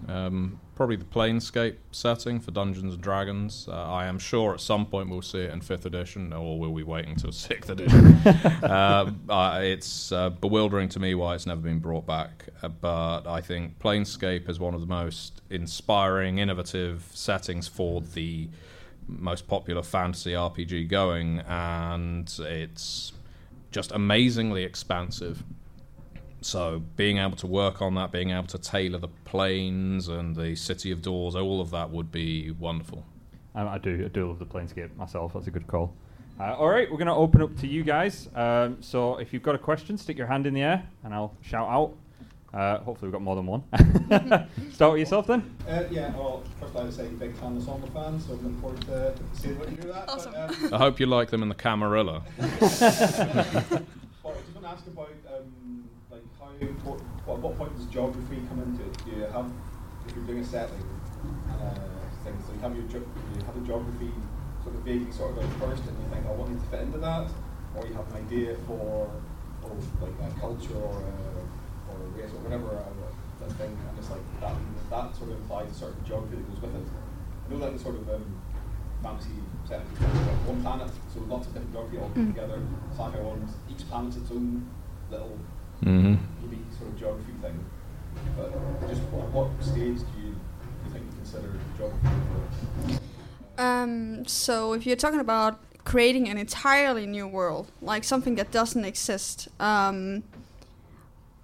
[0.09, 3.69] Um, probably the Planescape setting for Dungeons and Dragons.
[3.69, 6.73] Uh, I am sure at some point we'll see it in fifth edition, or we'll
[6.73, 8.17] be waiting till sixth edition.
[8.63, 13.27] um, uh, it's uh, bewildering to me why it's never been brought back, uh, but
[13.27, 18.49] I think Planescape is one of the most inspiring, innovative settings for the
[19.07, 23.13] most popular fantasy RPG going, and it's
[23.71, 25.43] just amazingly expansive.
[26.41, 30.57] So being able to work on that, being able to tailor the planes and the
[30.57, 33.05] city of doors, all of that would be wonderful.
[33.55, 34.03] Um, I do.
[34.05, 35.35] I do love the Planescape myself.
[35.35, 35.95] That's a good call.
[36.41, 38.29] Uh, all right, we're going to open up to you guys.
[38.35, 41.37] Um, so if you've got a question, stick your hand in the air and I'll
[41.43, 41.95] shout out.
[42.53, 43.63] Uh, hopefully, we've got more than one.
[44.73, 45.57] Start with yourself then.
[45.67, 48.61] Uh, yeah, well, first I'd say big fan of Song of fan, so I'm looking
[48.61, 50.09] forward to seeing what you do with that.
[50.11, 50.33] Awesome.
[50.33, 52.23] But, um, I hope you like them in the Camarilla.
[52.39, 56.47] well, I just going to ask about um, like how
[56.85, 59.05] what, what, what point does geography come into it?
[59.05, 59.51] Do you have
[60.07, 60.77] if you're doing a setting
[61.49, 61.75] uh,
[62.23, 64.13] thing, so you have your you have the geography
[64.63, 66.81] sort of vaguely sort of out first, and you think, oh, what needs to fit
[66.81, 67.31] into that,
[67.77, 69.11] or you have an idea for
[69.65, 71.43] oh, like a culture or a,
[72.31, 72.85] or or whatever uh,
[73.41, 74.55] that thing, and it's like that
[74.91, 76.87] that sort of implies a certain geography that goes with it.
[76.87, 78.25] I know that in sort of um,
[79.03, 79.35] fantasy
[79.67, 82.35] settings, you have one planet, so lots of different geography all Mm.
[82.35, 82.63] together.
[82.93, 84.69] Sci-fi ones, each planet's its own
[85.11, 85.39] little
[85.83, 86.15] Mm-hmm.
[86.47, 87.59] unique sort of geography thing.
[88.37, 88.53] But
[88.89, 93.03] just what, what stage do you, do you think you consider geography?
[93.57, 93.63] For?
[93.63, 98.85] Um, so if you're talking about creating an entirely new world, like something that doesn't
[98.85, 100.23] exist, um,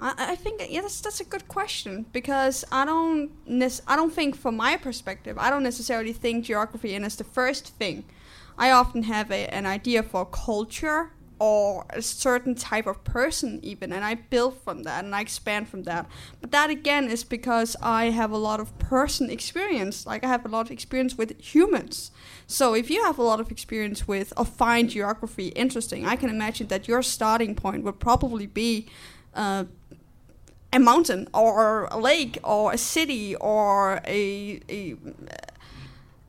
[0.00, 4.12] I, I think yeah, that's that's a good question because I don't nec- I don't
[4.12, 8.04] think from my perspective I don't necessarily think geography in as the first thing.
[8.56, 13.92] I often have a, an idea for culture or a certain type of person even
[13.92, 16.06] and i build from that and i expand from that.
[16.40, 20.06] But that again is because i have a lot of person experience.
[20.06, 22.10] Like i have a lot of experience with humans.
[22.46, 26.30] So if you have a lot of experience with or find geography interesting i can
[26.30, 28.88] imagine that your starting point would probably be
[29.34, 29.64] uh,
[30.72, 34.96] a mountain or a lake or a city or a, a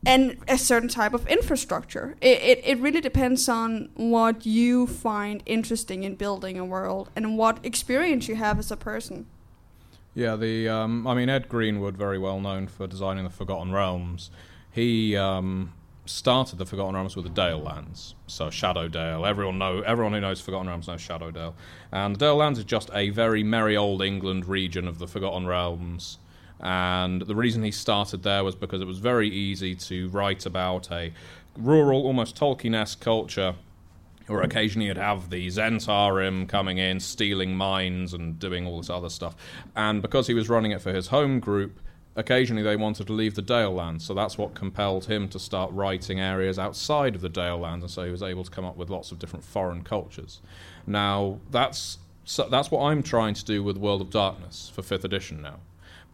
[0.05, 2.15] and a certain type of infrastructure.
[2.21, 7.37] It, it, it really depends on what you find interesting in building a world and
[7.37, 9.25] what experience you have as a person.
[10.15, 14.31] Yeah, the um, I mean Ed Greenwood, very well known for designing the Forgotten Realms.
[14.71, 15.73] He um,
[16.09, 19.25] started the Forgotten Realms with the Dale Lands, so Shadow Dale.
[19.25, 21.55] Everyone know everyone who knows Forgotten Realms knows Shadow Dale,
[21.91, 25.45] and the Dale Lands is just a very merry old England region of the Forgotten
[25.45, 26.17] Realms.
[26.59, 30.91] And the reason he started there was because it was very easy to write about
[30.91, 31.13] a
[31.55, 33.55] rural, almost Tolkien esque culture
[34.29, 39.09] or occasionally you'd have the Zhentarim coming in, stealing mines and doing all this other
[39.09, 39.35] stuff.
[39.75, 41.79] And because he was running it for his home group,
[42.15, 45.71] occasionally they wanted to leave the Dale Lands, so that's what compelled him to start
[45.71, 48.77] writing areas outside of the Dale Lands, and so he was able to come up
[48.77, 50.41] with lots of different foreign cultures.
[50.85, 55.03] Now, that's so that's what I'm trying to do with World of Darkness for 5th
[55.03, 55.59] edition now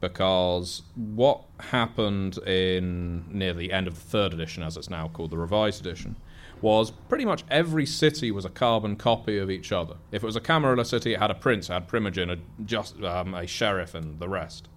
[0.01, 5.31] because what happened in near the end of the third edition, as it's now called,
[5.31, 6.15] the revised edition,
[6.62, 9.95] was pretty much every city was a carbon copy of each other.
[10.12, 13.01] If it was a Camarilla city, it had a prince, it had Primogen, a, just,
[13.01, 14.67] um, a sheriff, and the rest.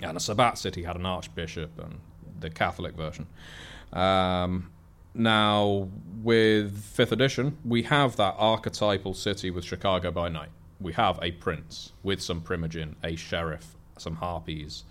[0.00, 2.00] And a Sabbat city had an archbishop and
[2.40, 3.26] the Catholic version.
[3.92, 4.70] Um,
[5.14, 5.88] now,
[6.22, 10.50] with 5th edition, we have that archetypal city with Chicago by night.
[10.80, 14.84] We have a prince with some Primogen, a sheriff, some harpies.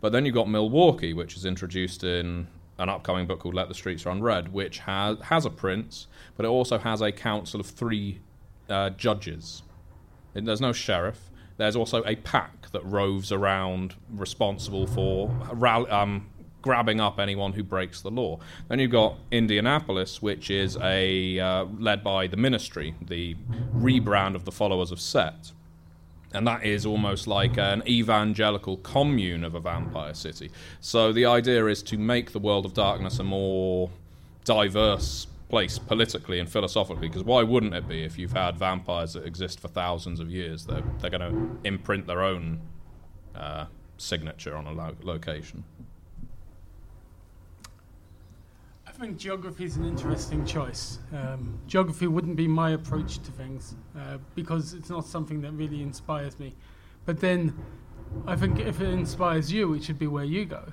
[0.00, 3.74] But then you've got Milwaukee, which is introduced in an upcoming book called Let the
[3.74, 7.66] Streets Run Red, which has, has a prince, but it also has a council of
[7.66, 8.20] three
[8.68, 9.62] uh, judges.
[10.34, 11.30] There's no sheriff.
[11.58, 15.30] There's also a pack that roves around responsible for
[15.90, 16.26] um,
[16.62, 18.38] grabbing up anyone who breaks the law.
[18.68, 23.36] Then you've got Indianapolis, which is a uh, led by the Ministry, the
[23.74, 25.52] rebrand of the followers of Set
[26.32, 30.50] and that is almost like an evangelical commune of a vampire city.
[30.80, 33.90] So the idea is to make the world of darkness a more
[34.44, 37.08] diverse place politically and philosophically.
[37.08, 40.66] Because why wouldn't it be if you've had vampires that exist for thousands of years?
[40.66, 42.60] They're they're going to imprint their own
[43.34, 45.64] uh, signature on a lo- location.
[48.86, 50.98] I think geography is an interesting choice.
[51.12, 55.82] Um, geography wouldn't be my approach to things uh, because it's not something that really
[55.82, 56.54] inspires me.
[57.06, 57.54] But then
[58.26, 60.64] I think if it inspires you, it should be where you go.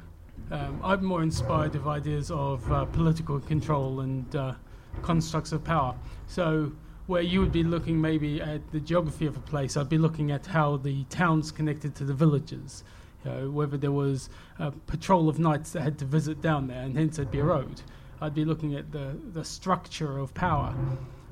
[0.52, 4.54] Um, I'm more inspired of ideas of uh, political control and uh,
[5.02, 5.96] constructs of power.
[6.28, 6.72] So
[7.08, 10.32] where you would be looking maybe at the geography of a place, I'd be looking
[10.32, 12.84] at how the towns connected to the villages.
[13.24, 14.30] You know, whether there was
[14.60, 17.44] a patrol of knights that had to visit down there, and hence there'd be a
[17.44, 17.82] road.
[18.22, 20.74] I'd be looking at the, the structure of power.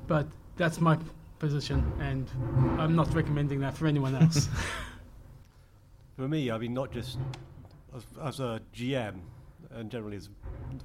[0.06, 0.98] But that's my
[1.38, 2.28] position, and
[2.78, 4.48] I'm not recommending that for anyone else.
[6.16, 7.18] for me, I mean, not just
[7.94, 9.20] as, as a GM,
[9.70, 10.28] and generally as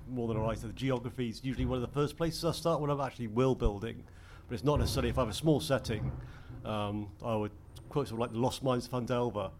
[0.10, 2.82] more than a writer, the geography is usually one of the first places I start
[2.82, 4.04] when I'm actually world building.
[4.48, 6.12] But it's not necessarily if I have a small setting.
[6.66, 7.52] Um, I would
[7.90, 9.52] quote something like the Lost Mines of Phandelver,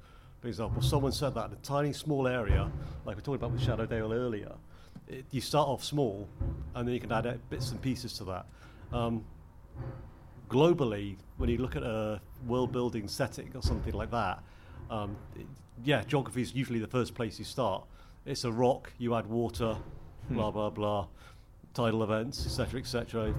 [0.42, 0.82] for example.
[0.82, 2.72] Someone said that in a tiny, small area,
[3.06, 4.54] like we talked about with Shadowdale earlier,
[5.08, 6.28] it, you start off small,
[6.76, 8.46] and then you can add bits and pieces to that.
[8.92, 9.24] Um,
[10.50, 14.44] globally, when you look at a world-building setting or something like that,
[14.90, 15.46] um, it,
[15.84, 17.84] yeah, geography is usually the first place you start.
[18.26, 19.78] It's a rock, you add water.
[20.30, 21.08] Blah blah blah,
[21.74, 23.34] tidal events, etc., etc.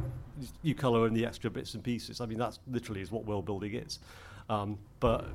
[0.63, 2.21] You colour in the extra bits and pieces.
[2.21, 3.99] I mean, that's literally is what world building is.
[4.49, 5.27] Um, but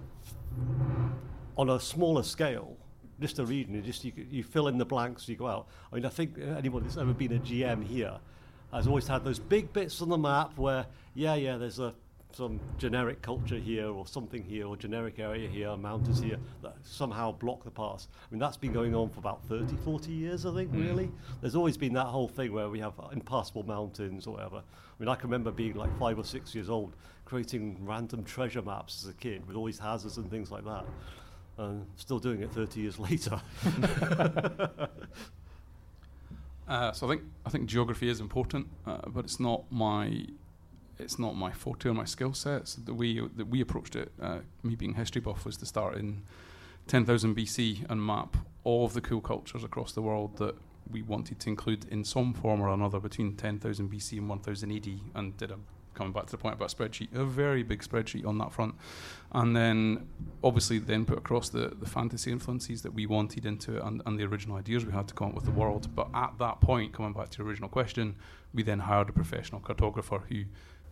[1.57, 2.75] on a smaller scale,
[3.19, 5.67] just a region, you just you, you fill in the blanks, you go out.
[5.91, 8.17] I mean, I think anyone that's ever been a GM here
[8.73, 11.93] has always had those big bits on the map where, yeah, yeah, there's a
[12.35, 17.31] some generic culture here or something here or generic area here, mountains here that somehow
[17.31, 18.09] block the pass.
[18.13, 20.85] I mean, that's been going on for about 30, 40 years, I think, mm.
[20.85, 21.11] really.
[21.39, 24.57] There's always been that whole thing where we have impassable mountains or whatever.
[24.57, 24.63] I
[24.99, 26.93] mean, I can remember being like five or six years old,
[27.23, 30.85] creating random treasure maps as a kid with all these hazards and things like that
[31.57, 33.41] and still doing it 30 years later.
[36.67, 40.25] uh, so I think I think geography is important, uh, but it's not my
[40.99, 42.67] it's not my forte or my skill set.
[42.67, 45.97] So the way that we approached it, uh, me being history buff, was to start
[45.97, 46.23] in
[46.87, 50.55] 10,000 BC and map all of the cool cultures across the world that
[50.89, 54.87] we wanted to include in some form or another between 10,000 BC and 1000 AD,
[55.15, 55.57] and did a
[55.95, 58.75] coming back to the point about spreadsheet, a very big spreadsheet on that front.
[59.31, 60.07] And then
[60.43, 64.19] obviously then put across the, the fantasy influences that we wanted into it and, and
[64.19, 65.95] the original ideas we had to come up with the world.
[65.95, 68.15] But at that point, coming back to your original question,
[68.53, 70.43] we then hired a professional cartographer who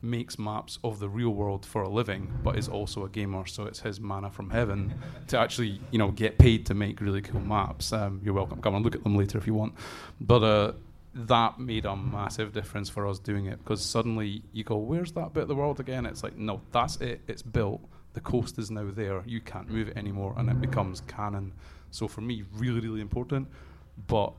[0.03, 3.45] makes maps of the real world for a living, but is also a gamer.
[3.45, 4.93] So it's his manna from heaven
[5.27, 7.93] to actually, you know, get paid to make really cool maps.
[7.93, 8.61] Um, you're welcome.
[8.61, 9.73] Come and look at them later if you want.
[10.19, 10.73] But uh,
[11.15, 15.33] that made a massive difference for us doing it because suddenly you go, "Where's that
[15.33, 17.21] bit of the world again?" It's like, no, that's it.
[17.27, 17.81] It's built.
[18.13, 19.23] The coast is now there.
[19.25, 21.53] You can't move it anymore, and it becomes canon.
[21.91, 23.47] So for me, really, really important.
[24.07, 24.33] But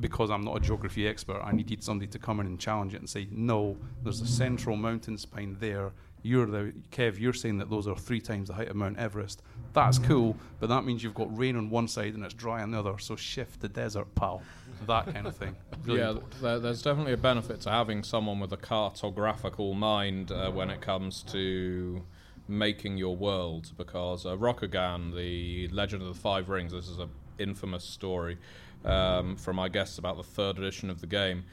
[0.00, 2.98] because I'm not a geography expert, I needed somebody to come in and challenge it
[2.98, 5.92] and say, no, there's a central mountain spine there.
[6.22, 7.18] You're the Kev.
[7.18, 9.42] You're saying that those are three times the height of Mount Everest.
[9.72, 12.72] That's cool, but that means you've got rain on one side and it's dry on
[12.72, 12.98] the other.
[12.98, 14.42] So shift the desert, pal.
[14.86, 15.56] That kind of thing.
[15.84, 20.70] Really yeah, there's definitely a benefit to having someone with a cartographical mind uh, when
[20.70, 22.04] it comes to
[22.48, 23.70] making your world.
[23.78, 27.08] Because uh, Rokugan, the Legend of the Five Rings, this is an
[27.38, 28.38] infamous story
[28.84, 31.44] um, from, I guess, about the third edition of the game.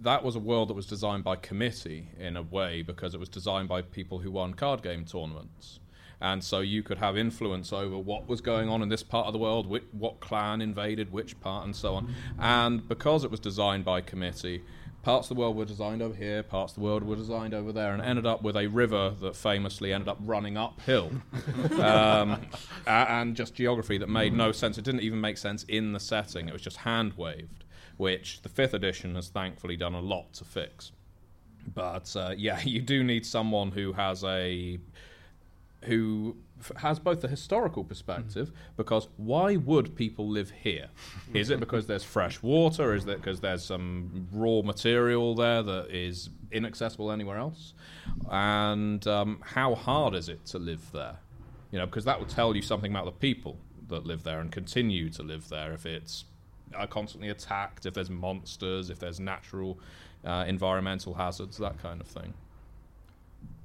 [0.00, 3.28] That was a world that was designed by committee in a way because it was
[3.28, 5.80] designed by people who won card game tournaments.
[6.20, 9.32] And so you could have influence over what was going on in this part of
[9.32, 12.12] the world, which, what clan invaded which part, and so on.
[12.38, 14.62] And because it was designed by committee,
[15.02, 17.72] parts of the world were designed over here, parts of the world were designed over
[17.72, 21.10] there, and ended up with a river that famously ended up running uphill.
[21.80, 22.40] um,
[22.86, 24.78] and just geography that made no sense.
[24.78, 27.64] It didn't even make sense in the setting, it was just hand waved,
[27.96, 30.92] which the fifth edition has thankfully done a lot to fix.
[31.74, 34.78] But uh, yeah, you do need someone who has a
[35.84, 36.36] who
[36.76, 40.88] has both the historical perspective because why would people live here?
[41.34, 42.94] Is it because there's fresh water?
[42.94, 47.74] Is it because there's some raw material there that is inaccessible anywhere else?
[48.30, 51.16] And um, how hard is it to live there?
[51.70, 54.50] You know, because that would tell you something about the people that live there and
[54.50, 55.72] continue to live there.
[55.72, 56.24] If it's
[56.74, 59.78] uh, constantly attacked, if there's monsters, if there's natural
[60.24, 62.34] uh, environmental hazards, that kind of thing.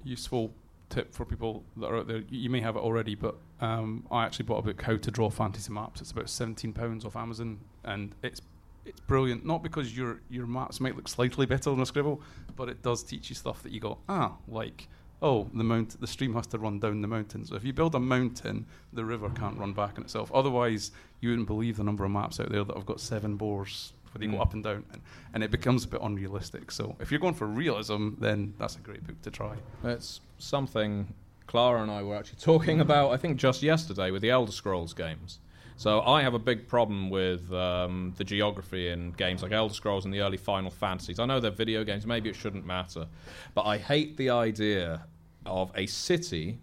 [0.04, 0.54] useful
[0.94, 2.24] tip for people that are out there.
[2.30, 5.30] You may have it already, but um, I actually bought a book, How to Draw
[5.30, 6.02] Fantasy Maps.
[6.02, 8.42] It's about seventeen pounds off Amazon, and it's
[8.86, 9.46] it's brilliant.
[9.46, 12.22] Not because your your maps might look slightly better than a scribble,
[12.56, 14.88] but it does teach you stuff that you go ah like.
[15.22, 17.46] Oh, the mount, the stream has to run down the mountain.
[17.46, 20.30] So if you build a mountain, the river can't run back on itself.
[20.34, 23.94] Otherwise, you wouldn't believe the number of maps out there that have got seven bores
[24.14, 24.38] where they Mm.
[24.38, 25.02] go up and down, and,
[25.34, 26.72] and it becomes a bit unrealistic.
[26.72, 29.56] So if you're going for realism, then that's a great book to try.
[29.84, 31.14] It's something
[31.48, 34.94] Clara and I were actually talking about, I think, just yesterday with the Elder Scrolls
[34.94, 35.40] games.
[35.76, 40.06] So I have a big problem with um, the geography in games like Elder Scrolls
[40.06, 41.20] and the early Final Fantasies.
[41.20, 43.08] I know they're video games, maybe it shouldn't matter,
[43.56, 45.04] but I hate the idea
[45.46, 46.60] of a city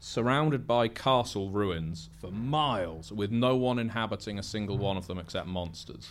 [0.00, 5.18] surrounded by castle ruins for miles with no one inhabiting a single one of them
[5.18, 6.08] except monsters.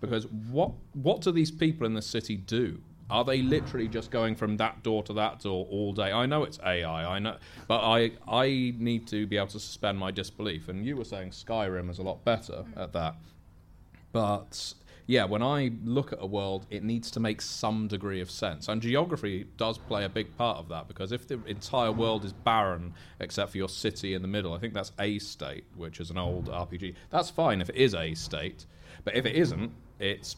[0.00, 2.80] Because what what do these people in the city do?
[3.08, 6.12] Are they literally just going from that door to that door all day?
[6.12, 9.98] I know it's AI, I know, but I I need to be able to suspend
[9.98, 10.68] my disbelief.
[10.68, 13.16] And you were saying Skyrim is a lot better at that.
[14.12, 14.74] But
[15.10, 18.68] yeah, when I look at a world, it needs to make some degree of sense.
[18.68, 22.32] And geography does play a big part of that because if the entire world is
[22.32, 26.10] barren except for your city in the middle, I think that's A state, which is
[26.10, 26.94] an old RPG.
[27.10, 28.66] That's fine if it is A state,
[29.02, 30.36] but if it isn't, it's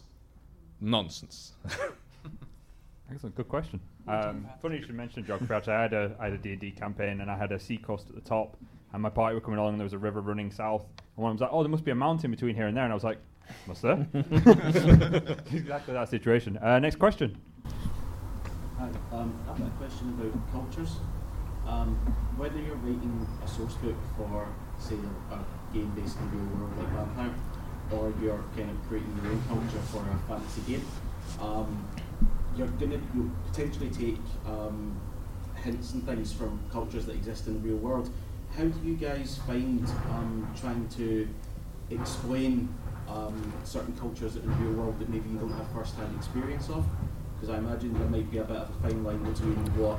[0.80, 1.52] nonsense.
[3.10, 3.78] Excellent, good question.
[4.08, 5.52] Um, funny you should mention geography.
[5.52, 8.08] Actually, I had a I had a D&D campaign and I had a sea coast
[8.08, 8.56] at the top,
[8.94, 10.86] and my party were coming along and there was a river running south.
[11.14, 12.90] And one was like, "Oh, there must be a mountain between here and there," and
[12.90, 13.18] I was like,
[13.66, 14.06] "Must there?"
[15.52, 16.56] exactly that situation.
[16.58, 17.36] Uh, next question.
[18.78, 20.96] Hi, um, I've got a question about cultures.
[21.66, 21.94] Um,
[22.36, 24.96] whether you're writing a source book for, say,
[25.30, 27.34] a, a game based in the real world like Vampire,
[27.92, 30.84] or you're kind of creating your own culture for a fantasy game,
[31.40, 31.88] um,
[32.56, 35.00] you're gonna you potentially take um,
[35.62, 38.10] hints and things from cultures that exist in the real world.
[38.56, 41.28] How do you guys find um, trying to
[41.90, 42.68] explain
[43.12, 46.86] um, certain cultures in the real world that maybe you don't have first-hand experience of?
[47.34, 49.98] Because I imagine there might be a bit of a fine line between what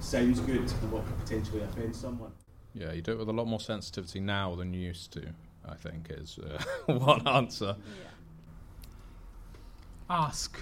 [0.00, 2.32] sounds good and what could potentially offend someone.
[2.72, 5.26] yeah, you do it with a lot more sensitivity now than you used to.
[5.66, 6.62] I think is uh,
[6.92, 7.76] one answer.
[10.10, 10.58] ask.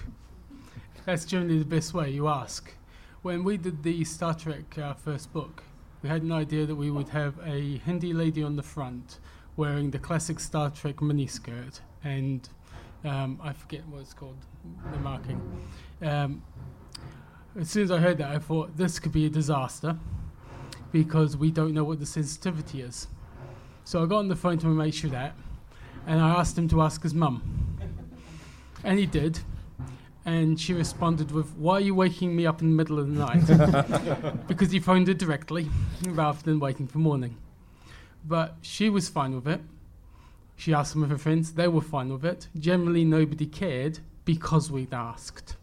[1.05, 2.09] That's generally the best way.
[2.09, 2.73] You ask.
[3.21, 5.63] When we did the Star Trek uh, first book,
[6.01, 9.19] we had an idea that we would have a Hindi lady on the front
[9.55, 12.47] wearing the classic Star Trek miniskirt, and
[13.03, 14.37] um, I forget what it's called,
[14.91, 15.41] the marking.
[16.01, 16.43] Um,
[17.59, 19.97] as soon as I heard that, I thought this could be a disaster
[20.91, 23.07] because we don't know what the sensitivity is.
[23.83, 25.35] So I got on the phone to Ramesh that,
[26.07, 27.59] and I asked him to ask his mum.
[28.85, 29.39] And he did.
[30.25, 33.17] And she responded with, Why are you waking me up in the middle of the
[33.17, 34.47] night?
[34.47, 35.69] because he phoned her directly
[36.07, 37.37] rather than waiting for morning.
[38.25, 39.61] But she was fine with it.
[40.55, 42.47] She asked some of her friends, they were fine with it.
[42.57, 45.57] Generally, nobody cared because we'd asked.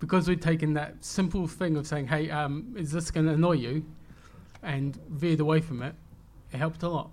[0.00, 3.52] Because we'd taken that simple thing of saying, Hey, um, is this going to annoy
[3.52, 3.84] you?
[4.64, 5.94] and veered away from it,
[6.52, 7.10] it helped a lot.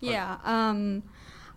[0.00, 1.02] Yeah, um,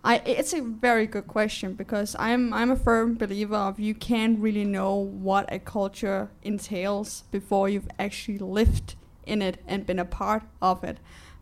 [0.02, 4.38] I it's a very good question because I'm I'm a firm believer of you can't
[4.38, 8.96] really know what a culture entails before you've actually lived
[9.26, 10.98] in it and been a part of it.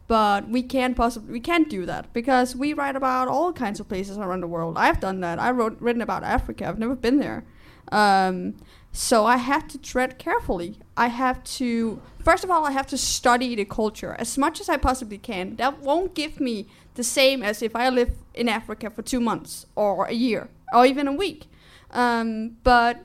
[0.07, 3.89] But we can't possibly we can't do that because we write about all kinds of
[3.89, 4.79] places around the world.
[4.79, 5.39] I've done that.
[5.39, 6.67] I wrote written about Africa.
[6.67, 7.45] I've never been there.
[7.93, 8.55] Um,
[8.93, 10.79] so I have to tread carefully.
[10.97, 14.69] I have to, first of all, I have to study the culture as much as
[14.69, 15.57] I possibly can.
[15.57, 19.67] That won't give me the same as if I live in Africa for two months
[19.77, 21.47] or a year or even a week.
[21.91, 23.05] Um, but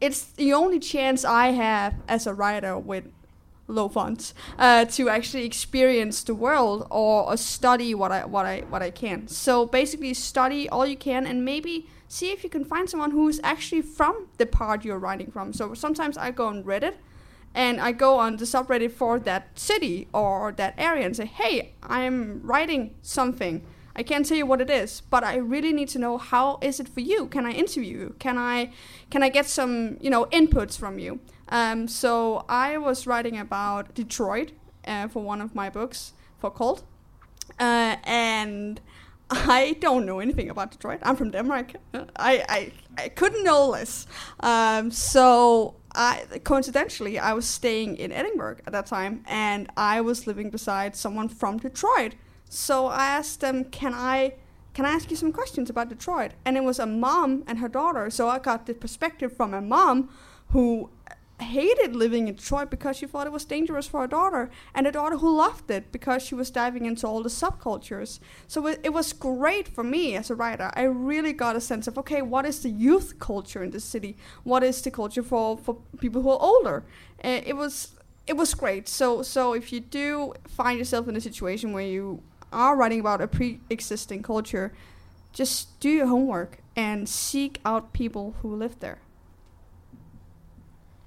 [0.00, 3.04] it's the only chance I have as a writer with
[3.70, 8.60] low funds uh, to actually experience the world or, or study what I what I
[8.68, 9.28] what I can.
[9.28, 13.40] So basically, study all you can and maybe see if you can find someone who's
[13.44, 15.52] actually from the part you're writing from.
[15.52, 16.94] So sometimes I go on Reddit
[17.54, 21.74] and I go on the subreddit for that city or that area and say, hey,
[21.82, 23.64] I'm writing something.
[23.96, 26.78] I can't tell you what it is, but I really need to know how is
[26.80, 27.26] it for you?
[27.26, 28.14] Can I interview you?
[28.18, 28.72] Can I
[29.10, 31.20] can I get some you know inputs from you?
[31.50, 34.52] Um, so I was writing about Detroit
[34.86, 36.84] uh, for one of my books for Cult,
[37.58, 38.80] uh, and
[39.30, 41.00] I don't know anything about Detroit.
[41.02, 41.74] I'm from Denmark.
[41.94, 44.06] I, I, I couldn't know less.
[44.40, 50.26] Um, so I coincidentally I was staying in Edinburgh at that time, and I was
[50.26, 52.14] living beside someone from Detroit.
[52.48, 54.34] So I asked them, "Can I?"
[54.72, 56.30] Can I ask you some questions about Detroit?
[56.44, 58.08] And it was a mom and her daughter.
[58.08, 60.08] So I got the perspective from a mom
[60.50, 60.90] who
[61.42, 64.92] hated living in Detroit because she thought it was dangerous for her daughter, and a
[64.92, 68.20] daughter who loved it because she was diving into all the subcultures.
[68.46, 70.70] So it, it, was great for me as a writer.
[70.74, 74.16] I really got a sense of okay, what is the youth culture in the city?
[74.44, 76.84] What is the culture for for people who are older?
[77.24, 77.94] Uh, it was
[78.26, 78.88] it was great.
[78.88, 82.22] So so if you do find yourself in a situation where you
[82.52, 84.72] are writing about a pre-existing culture,
[85.32, 88.98] just do your homework and seek out people who live there.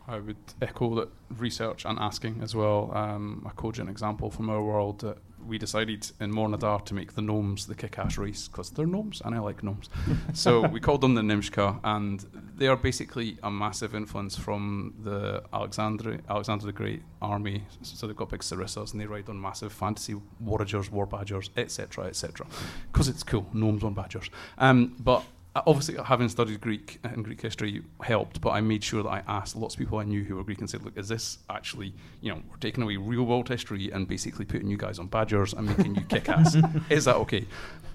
[0.07, 2.91] I would echo that research and asking as well.
[2.93, 6.93] Um, a cogent example from our world that we decided in Mor na Dar to
[6.93, 9.89] make the gnomes the kick-ass race because they're gnomes and I like gnomes.
[10.33, 12.25] so we called them the Nimshka, and
[12.55, 17.63] they are basically a massive influence from the Alexander Alexander the Great army.
[17.81, 22.05] So they've got big sarissas and they ride on massive fantasy warriors, war badgers, etc.,
[22.05, 22.45] etc.
[22.91, 24.29] Because it's cool, gnomes on badgers.
[24.57, 25.23] Um, but
[25.55, 29.55] obviously having studied Greek and Greek history helped, but I made sure that I asked
[29.55, 32.31] lots of people I knew who were Greek and said, "Look, is this actually, you
[32.31, 35.67] know, we're taking away real world history and basically putting you guys on badgers and
[35.67, 36.57] making you kick ass?
[36.89, 37.45] is that okay?"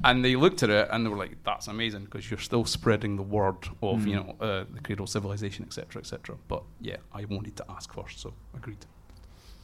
[0.04, 3.16] And they looked at it and they were like, "That's amazing because you're still spreading
[3.16, 4.06] the word of, mm.
[4.08, 7.92] you know, uh, the cradle of civilization, etc., etc." But yeah, I wanted to ask
[7.92, 8.86] first, so agreed.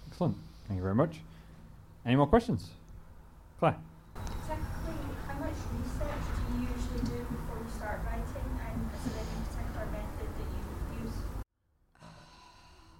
[0.08, 0.36] Excellent.
[0.66, 1.20] Thank you very much.
[2.04, 2.70] Any more questions,
[3.58, 3.76] Claire?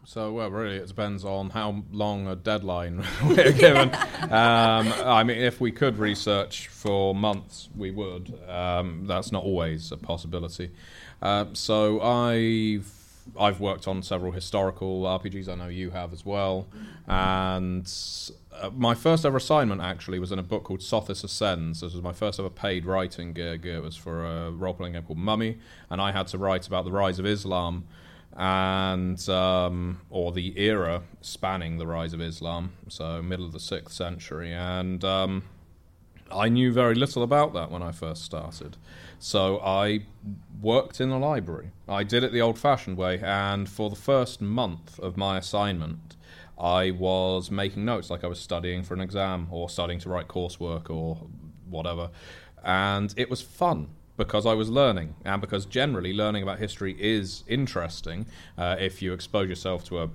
[0.06, 3.88] So, well, really, it depends on how long a deadline we're given.
[4.24, 8.38] um, I mean, if we could research for months, we would.
[8.48, 10.70] Um, that's not always a possibility.
[11.22, 12.90] Uh, so, I've
[13.40, 15.48] I've worked on several historical RPGs.
[15.48, 16.66] I know you have as well.
[17.06, 17.90] And
[18.52, 21.80] uh, my first ever assignment actually was in a book called Sothis Ascends.
[21.80, 23.64] This was my first ever paid writing gig.
[23.64, 25.56] It was for a role playing game called Mummy,
[25.88, 27.84] and I had to write about the rise of Islam
[28.36, 33.94] and um, or the era spanning the rise of Islam, so middle of the sixth
[33.94, 35.44] century, and um,
[36.32, 38.76] I knew very little about that when I first started.
[39.18, 40.06] So I
[40.60, 41.70] worked in the library.
[41.88, 46.16] I did it the old-fashioned way, and for the first month of my assignment,
[46.58, 50.28] I was making notes like I was studying for an exam or studying to write
[50.28, 51.26] coursework or
[51.68, 52.10] whatever,
[52.64, 57.44] and it was fun because I was learning, and because generally learning about history is
[57.46, 60.10] interesting uh, if you expose yourself to a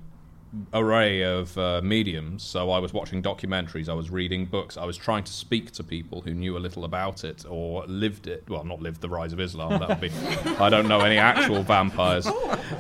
[0.74, 2.43] array of uh, mediums.
[2.43, 5.84] So I was watching documentaries, I was reading books, I was trying to speak to
[5.84, 8.43] people who knew a little about it or lived it.
[8.50, 9.80] Well, not lived the rise of Islam.
[9.80, 10.10] That would be.
[10.60, 12.28] I don't know any actual vampires.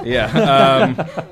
[0.03, 0.27] Yeah.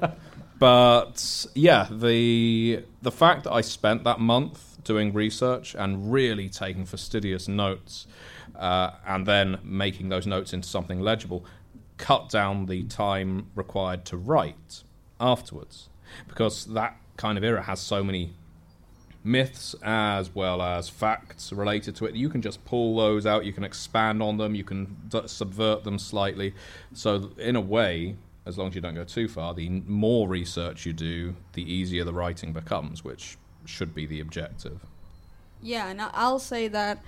[0.05, 0.11] Um,
[0.59, 6.85] but yeah, the the fact that I spent that month doing research and really taking
[6.85, 8.07] fastidious notes,
[8.57, 11.45] uh, and then making those notes into something legible,
[11.97, 14.83] cut down the time required to write
[15.19, 15.89] afterwards,
[16.27, 18.33] because that kind of era has so many
[19.23, 22.15] myths as well as facts related to it.
[22.15, 24.95] You can just pull those out, you can expand on them, you can
[25.25, 26.53] subvert them slightly.
[26.93, 30.85] So, in a way, as long as you don't go too far, the more research
[30.85, 34.79] you do, the easier the writing becomes, which should be the objective.
[35.61, 37.03] Yeah, and I'll say that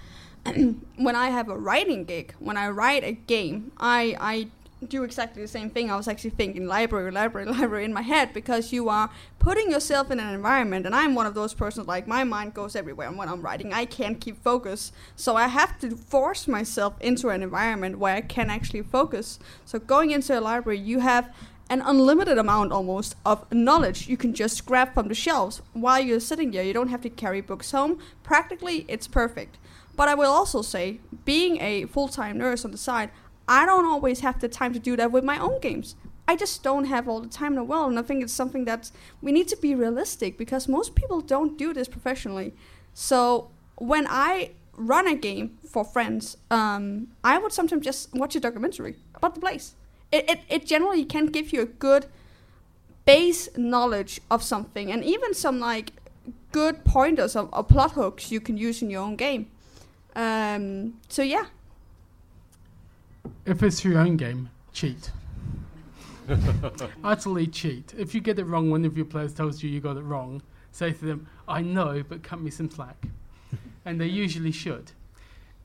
[0.95, 4.47] when I have a writing gig, when I write a game, I I
[4.87, 5.91] do exactly the same thing.
[5.91, 10.09] I was actually thinking library, library, library in my head because you are putting yourself
[10.09, 13.27] in an environment, and I'm one of those persons like my mind goes everywhere when
[13.27, 13.73] I'm writing.
[13.73, 18.21] I can't keep focus, so I have to force myself into an environment where I
[18.21, 19.39] can actually focus.
[19.65, 21.33] So going into a library, you have
[21.69, 26.19] an unlimited amount almost of knowledge you can just grab from the shelves while you're
[26.19, 26.63] sitting there.
[26.63, 27.99] You don't have to carry books home.
[28.23, 29.57] Practically, it's perfect.
[29.99, 33.09] But I will also say, being a full time nurse on the side,
[33.49, 35.97] I don't always have the time to do that with my own games.
[36.25, 38.63] I just don't have all the time in the world, and I think it's something
[38.63, 38.91] that
[39.21, 42.53] we need to be realistic because most people don't do this professionally.
[42.93, 48.39] So when I run a game for friends, um, I would sometimes just watch a
[48.39, 49.75] documentary about the place.
[50.13, 52.05] It, it, it generally can give you a good
[53.03, 55.91] base knowledge of something and even some like
[56.53, 59.51] good pointers of, of plot hooks you can use in your own game.
[60.15, 61.45] Um, so yeah,
[63.45, 65.11] If it's your own game, cheat.
[67.03, 67.93] Utterly cheat.
[67.97, 70.41] If you get it wrong, one of your players tells you you got it wrong,
[70.71, 73.07] say to them, I know, but cut me some slack.
[73.85, 74.91] and they usually should.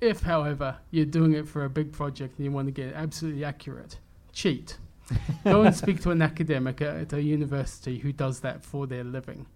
[0.00, 2.94] If, however, you're doing it for a big project and you want to get it
[2.94, 3.98] absolutely accurate,
[4.32, 4.78] cheat.
[5.44, 9.04] Go and speak to an academic at, at a university who does that for their
[9.04, 9.46] living.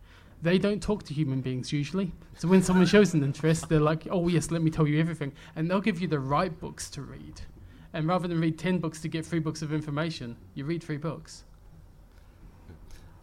[0.41, 2.13] They don't talk to human beings usually.
[2.37, 5.33] So when someone shows an interest, they're like, oh, yes, let me tell you everything.
[5.57, 7.41] And they'll give you the right books to read.
[7.93, 10.97] And rather than read 10 books to get three books of information, you read three
[10.97, 11.45] books.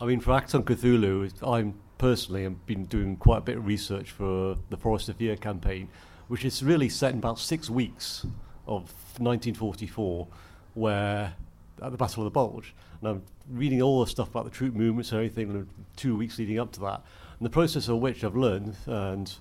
[0.01, 4.11] I mean, for Achtung Cthulhu, I'm personally have been doing quite a bit of research
[4.11, 5.88] for the Forest of Fear campaign,
[6.28, 8.26] which is really set in about six weeks
[8.68, 10.28] of 1944,
[10.74, 11.36] where
[11.82, 14.73] at the Battle of the Bulge, and I'm reading all the stuff about the troop
[14.73, 17.03] movements and everything, in two weeks leading up to that,
[17.39, 19.34] and the process of which I've learned, and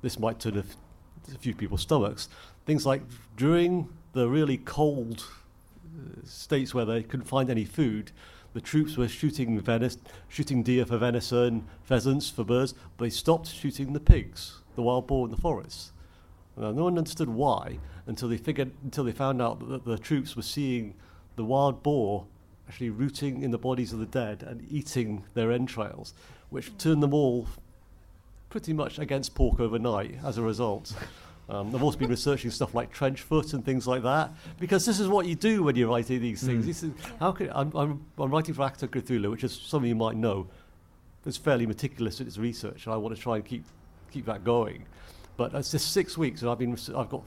[0.00, 0.64] this might turn a,
[1.38, 2.28] few people's stomachs,
[2.66, 3.02] things like
[3.36, 5.24] during the really cold
[5.96, 8.10] uh, states where they couldn't find any food,
[8.54, 12.74] the troops were shooting venison, shooting deer for venison, pheasants for birds.
[12.96, 15.92] But they stopped shooting the pigs, the wild boar in the forests.
[16.56, 20.36] Now, no one understood why until they figured, until they found out that the troops
[20.36, 20.94] were seeing
[21.36, 22.26] the wild boar
[22.68, 26.14] actually rooting in the bodies of the dead and eating their entrails,
[26.50, 27.48] which turned them all
[28.48, 30.94] pretty much against pork overnight as a result.
[31.48, 35.00] Um, I've also been researching stuff like trench foot and things like that because this
[35.00, 36.66] is what you do when you're writing these things.
[36.66, 39.88] This is, how could, I'm, I'm, I'm writing for Achtung Cthulhu, which is some of
[39.88, 40.48] you might know.
[41.24, 43.64] It's fairly meticulous in its research, and I want to try and keep
[44.10, 44.86] keep that going.
[45.36, 47.22] But it's just six weeks, and I've been I've got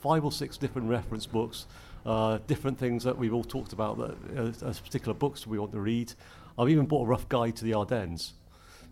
[0.00, 1.66] five or six different reference books,
[2.04, 5.72] uh, different things that we've all talked about that uh, as particular books we want
[5.72, 6.12] to read.
[6.58, 8.32] I've even bought a rough guide to the Ardennes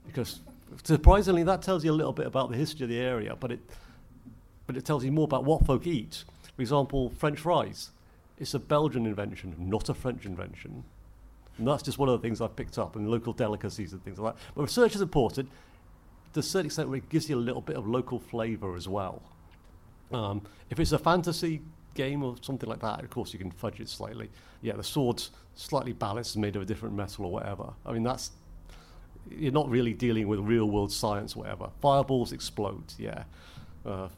[0.06, 0.40] because
[0.84, 3.60] surprisingly that tells you a little bit about the history of the area, but it
[4.66, 6.22] but it tells you more about what folk eat.
[6.54, 7.90] For example, French fries.
[8.38, 10.84] It's a Belgian invention, not a French invention.
[11.58, 14.20] And that's just one of the things I've picked up, and local delicacies and things
[14.20, 14.42] like that.
[14.54, 15.50] But research is important
[16.34, 18.86] to a certain extent where it gives you a little bit of local flavour as
[18.86, 19.20] well.
[20.12, 21.62] Um, if it's a fantasy
[21.94, 24.30] game or something like that, of course you can fudge it slightly.
[24.62, 27.72] Yeah, the sword's slightly balanced and made of a different metal or whatever.
[27.84, 28.30] I mean, that's
[29.28, 31.70] you're not really dealing with real world science, whatever.
[31.80, 33.24] Fireballs explode, yeah.
[33.84, 34.08] Uh,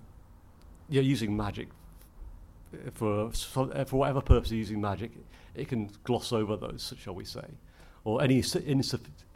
[0.89, 1.68] you're using magic
[2.95, 5.11] for for whatever purpose you're using magic.
[5.55, 7.45] It can gloss over those, shall we say,
[8.05, 8.43] or any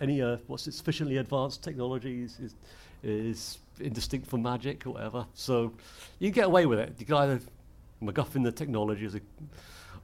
[0.00, 2.54] any uh, what's sufficiently advanced technologies is
[3.02, 5.26] is indistinct from magic or whatever.
[5.34, 5.72] So
[6.18, 6.94] you can get away with it.
[6.98, 7.40] You can either
[8.02, 9.20] MacGuffin the technology as a,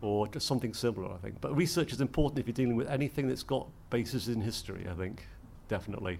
[0.00, 1.40] or just something similar, I think.
[1.40, 4.86] But research is important if you're dealing with anything that's got basis in history.
[4.90, 5.26] I think
[5.68, 6.18] definitely.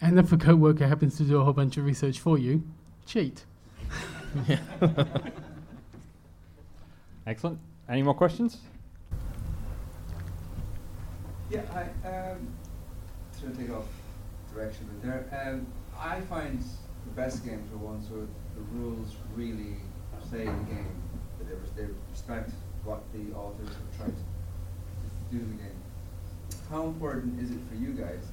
[0.00, 2.62] And if a co-worker happens to do a whole bunch of research for you,
[3.06, 3.44] cheat.
[7.26, 7.58] Excellent.
[7.88, 8.58] Any more questions?
[11.50, 12.48] Yeah, I um,
[13.40, 13.86] to take off
[14.52, 15.48] direction a bit there.
[15.48, 15.66] Um,
[15.98, 16.62] I find
[17.06, 19.76] the best games are ones where the rules really
[20.28, 21.02] play the game,
[21.38, 22.50] that they, they respect
[22.84, 25.82] what the authors have tried to do in the game.
[26.70, 28.26] How important is it for you guys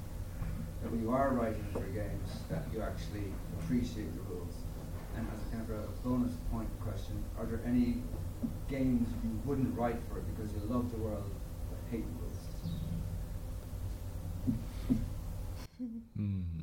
[0.81, 4.53] that when you are writing for games that you actually appreciate the rules?
[5.15, 8.01] And as a kind of a bonus point question, are there any
[8.69, 11.29] games you wouldn't write for because you love the world
[11.69, 12.39] but hate the rules?
[16.17, 16.62] Hmm.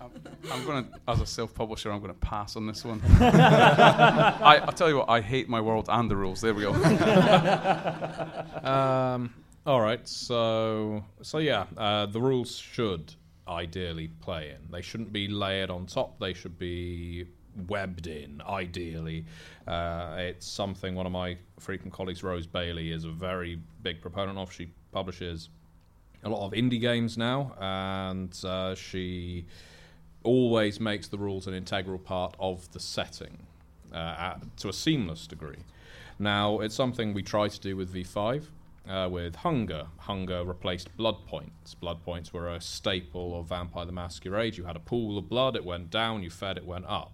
[0.00, 0.10] I'm,
[0.52, 3.00] I'm going to, as a self-publisher, I'm going to pass on this one.
[3.20, 6.40] I, I'll tell you what, I hate my world and the rules.
[6.40, 6.72] There we go.
[8.58, 9.32] Um,
[9.66, 13.14] all right, so so yeah, uh, the rules should
[13.46, 14.70] ideally play in.
[14.70, 16.18] They shouldn't be layered on top.
[16.18, 17.26] They should be
[17.68, 18.42] webbed in.
[18.46, 19.24] Ideally,
[19.66, 24.38] uh, it's something one of my frequent colleagues, Rose Bailey, is a very big proponent
[24.38, 24.52] of.
[24.52, 25.48] She publishes
[26.24, 29.46] a lot of indie games now, and uh, she
[30.28, 33.38] always makes the rules an integral part of the setting
[33.92, 35.64] uh, at, to a seamless degree.
[36.18, 38.44] Now, it's something we try to do with V5.
[38.88, 39.86] Uh, with Hunger.
[39.98, 41.74] Hunger replaced blood points.
[41.74, 44.56] Blood points were a staple of Vampire the Masquerade.
[44.56, 47.12] You had a pool of blood, it went down, you fed, it went up.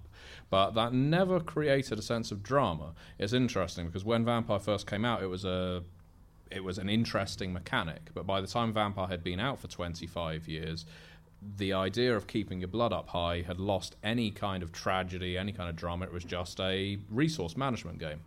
[0.50, 2.94] But that never created a sense of drama.
[3.18, 5.82] It's interesting because when Vampire first came out, it was a
[6.48, 8.10] it was an interesting mechanic.
[8.14, 10.86] But by the time Vampire had been out for 25 years,
[11.56, 15.52] the idea of keeping your blood up high had lost any kind of tragedy, any
[15.52, 16.06] kind of drama.
[16.06, 18.20] It was just a resource management game.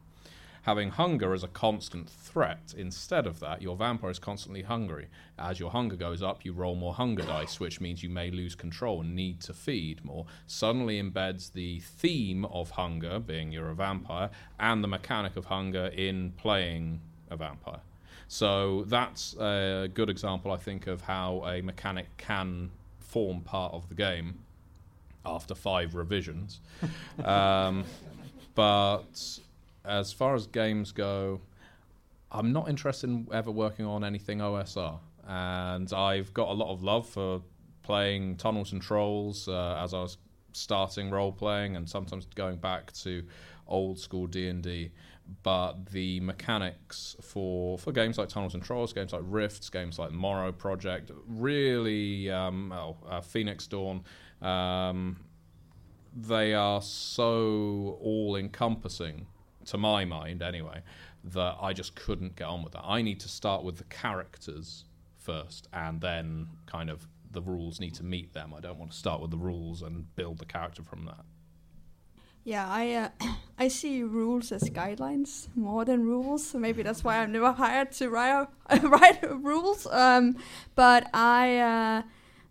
[0.63, 5.07] Having hunger as a constant threat, instead of that, your vampire is constantly hungry.
[5.39, 8.53] As your hunger goes up, you roll more hunger dice, which means you may lose
[8.53, 10.25] control and need to feed more.
[10.45, 15.87] Suddenly embeds the theme of hunger, being you're a vampire, and the mechanic of hunger
[15.87, 16.99] in playing
[17.29, 17.79] a vampire.
[18.27, 22.71] So that's a good example, I think, of how a mechanic can
[23.17, 24.37] form part of the game
[25.25, 26.59] after five revisions.
[27.25, 27.83] um,
[28.53, 29.39] but
[29.83, 31.41] as far as games go,
[32.31, 34.99] I'm not interested in ever working on anything OSR.
[35.27, 37.41] And I've got a lot of love for
[37.81, 40.17] playing Tunnels and Trolls uh, as I was
[40.53, 43.23] starting role playing and sometimes going back to
[43.67, 44.91] old school D&D
[45.43, 50.11] but the mechanics for for games like Tunnels and Trolls, games like Rifts, games like
[50.11, 54.03] Morrow Project, really, um, oh, uh, Phoenix Dawn,
[54.41, 55.17] um,
[56.15, 59.27] they are so all encompassing,
[59.65, 60.81] to my mind anyway,
[61.23, 62.83] that I just couldn't get on with that.
[62.85, 64.85] I need to start with the characters
[65.17, 68.53] first, and then kind of the rules need to meet them.
[68.55, 71.25] I don't want to start with the rules and build the character from that.
[72.47, 73.09] Yeah, I uh,
[73.59, 76.53] I see rules as guidelines more than rules.
[76.53, 78.47] Maybe that's why I'm never hired to write
[78.83, 79.85] write rules.
[79.87, 80.37] Um,
[80.73, 82.01] but I uh,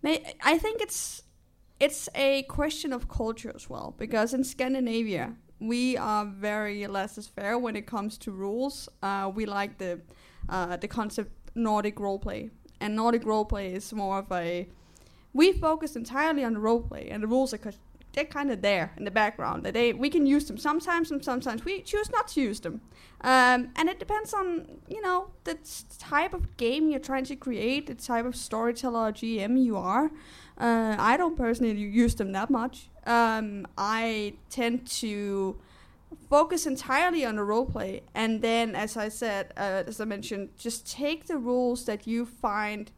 [0.02, 1.22] may I think it's
[1.80, 7.74] it's a question of culture as well because in Scandinavia we are very laissez-faire when
[7.74, 8.90] it comes to rules.
[9.02, 10.02] Uh, we like the
[10.50, 12.50] uh, the concept Nordic roleplay,
[12.82, 14.68] and Nordic roleplay is more of a
[15.32, 17.58] we focus entirely on the roleplay, and the rules are
[18.16, 19.62] they're kind of there in the background.
[19.62, 22.80] That they we can use them sometimes, and sometimes we choose not to use them.
[23.20, 25.56] Um, and it depends on you know the
[25.98, 30.10] type of game you're trying to create, the type of storyteller or GM you are.
[30.58, 32.88] Uh, I don't personally use them that much.
[33.04, 35.60] Um, I tend to
[36.30, 40.90] focus entirely on the roleplay, and then, as I said, uh, as I mentioned, just
[40.90, 42.90] take the rules that you find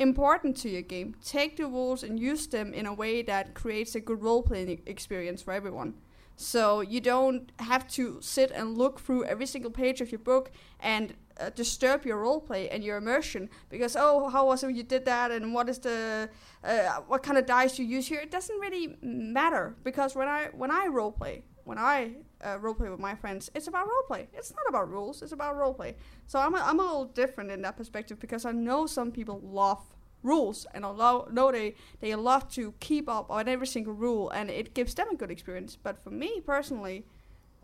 [0.00, 1.14] important to your game.
[1.24, 4.82] Take the rules and use them in a way that creates a good role playing
[4.86, 5.94] experience for everyone.
[6.36, 10.50] So you don't have to sit and look through every single page of your book
[10.80, 14.82] and uh, disturb your role play and your immersion because oh how was it you
[14.82, 16.28] did that and what is the
[16.64, 20.48] uh, what kind of dice you use here it doesn't really matter because when I
[20.52, 22.12] when I role play when I
[22.44, 24.26] uh, role play with my friends it's about roleplay.
[24.32, 25.94] it's not about rules it's about roleplay.
[26.26, 29.40] so I'm a, I'm a little different in that perspective because I know some people
[29.42, 29.80] love
[30.22, 34.50] rules and although know they they love to keep up on every single rule and
[34.50, 37.06] it gives them a good experience but for me personally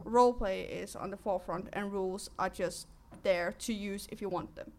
[0.04, 2.86] roleplay is on the forefront and rules are just
[3.22, 4.72] there to use if you want them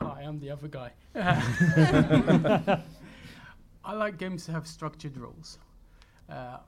[0.00, 0.92] Hi, I'm the other guy.
[3.84, 5.58] I like games to have structured rules.
[6.28, 6.58] Uh,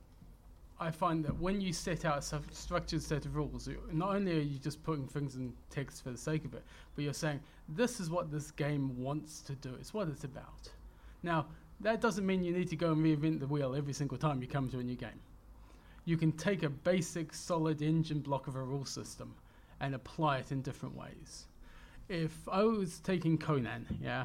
[0.81, 4.43] I find that when you set out a structured set of rules, not only are
[4.43, 6.63] you just putting things in text for the sake of it,
[6.95, 10.71] but you're saying, this is what this game wants to do, it's what it's about.
[11.25, 11.47] Now,
[11.81, 14.47] that doesn't mean you need to go and reinvent the wheel every single time you
[14.49, 15.21] come to a new game.
[16.05, 19.35] You can take a basic, solid engine block of a rule system
[19.81, 21.47] and apply it in different ways.
[22.09, 24.25] if I was taking Conan, yeah,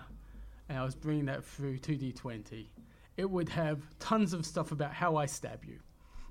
[0.70, 2.66] and I was bringing that through 2D20,
[3.18, 5.80] it would have tons of stuff about how I stab you,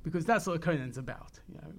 [0.02, 1.38] because that's what Conan's about.
[1.48, 1.72] You know,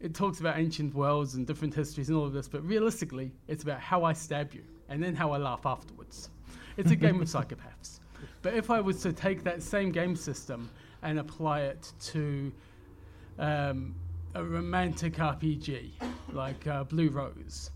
[0.00, 3.62] it talks about ancient worlds and different histories and all of this, but realistically, it's
[3.62, 6.30] about how I stab you and then how I laugh afterwards.
[6.76, 8.00] It's a game of psychopaths.
[8.42, 10.70] But if I was to take that same game system
[11.02, 12.52] and apply it to
[13.38, 13.94] um,
[14.34, 15.90] a romantic RPG
[16.32, 17.70] like uh, Blue Rose,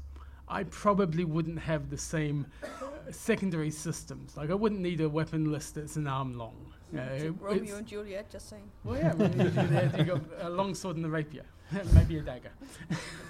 [0.49, 2.66] I probably wouldn't have the same uh,
[3.11, 4.37] secondary systems.
[4.37, 6.64] Like I wouldn't need a weapon list that's an arm long.
[6.93, 8.70] Uh, it- Romeo it's- and Juliet, just saying.
[8.85, 11.45] well, yeah, Romeo and Juliet, you got a long sword and a rapier,
[11.95, 12.53] maybe a dagger.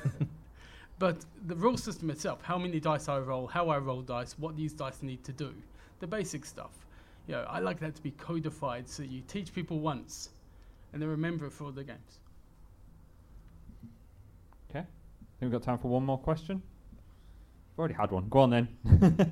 [0.98, 4.56] but the rule system itself, how many dice I roll, how I roll dice, what
[4.56, 5.54] these dice need to do,
[6.00, 6.72] the basic stuff.
[7.26, 10.28] You know, I like that to be codified so you teach people once
[10.92, 12.20] and they remember it for all the games.
[14.70, 14.80] Okay.
[14.80, 14.86] I think
[15.40, 16.62] we've got time for one more question.
[17.72, 18.28] We've already had one.
[18.28, 18.68] Go on then.
[18.86, 19.26] uh, Patreon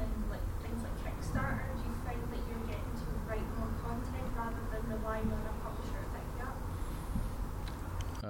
[0.00, 4.28] and like things like Kickstarter, do you find that you're getting to write more content
[4.36, 6.56] rather than relying on a publisher to pick you up?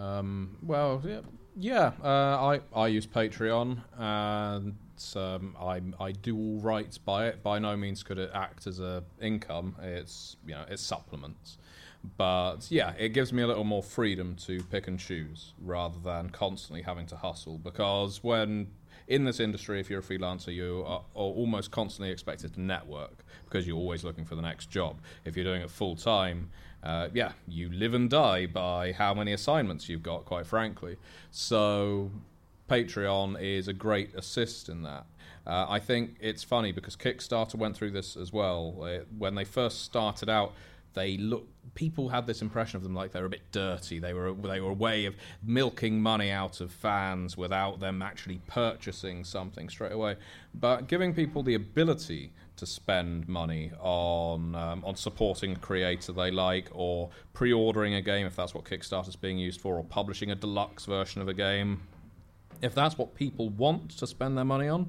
[0.05, 1.20] Um, well, yeah,
[1.57, 4.76] yeah uh, I I use Patreon and
[5.16, 7.42] um, I I do all right by it.
[7.42, 9.76] By no means could it act as a income.
[9.82, 11.59] It's you know it's supplements,
[12.16, 16.30] but yeah, it gives me a little more freedom to pick and choose rather than
[16.30, 17.59] constantly having to hustle.
[17.59, 18.68] Because when
[19.07, 23.24] in this industry, if you're a freelancer, you are, are almost constantly expected to network
[23.44, 25.00] because you're always looking for the next job.
[25.24, 26.50] If you're doing it full time,
[26.85, 30.97] uh, yeah, you live and die by how many assignments you've got, quite frankly.
[31.30, 32.11] So,
[32.68, 35.07] Patreon is a great assist in that.
[35.47, 38.76] Uh, I think it's funny because Kickstarter went through this as well.
[38.82, 40.55] Uh, when they first started out,
[40.95, 43.98] they look people had this impression of them like they were a bit dirty.
[43.98, 48.40] They were they were a way of milking money out of fans without them actually
[48.46, 50.16] purchasing something straight away.
[50.54, 56.30] But giving people the ability to spend money on um, on supporting a creator they
[56.30, 60.34] like, or pre-ordering a game if that's what Kickstarter's being used for, or publishing a
[60.34, 61.82] deluxe version of a game.
[62.62, 64.88] If that's what people want to spend their money on,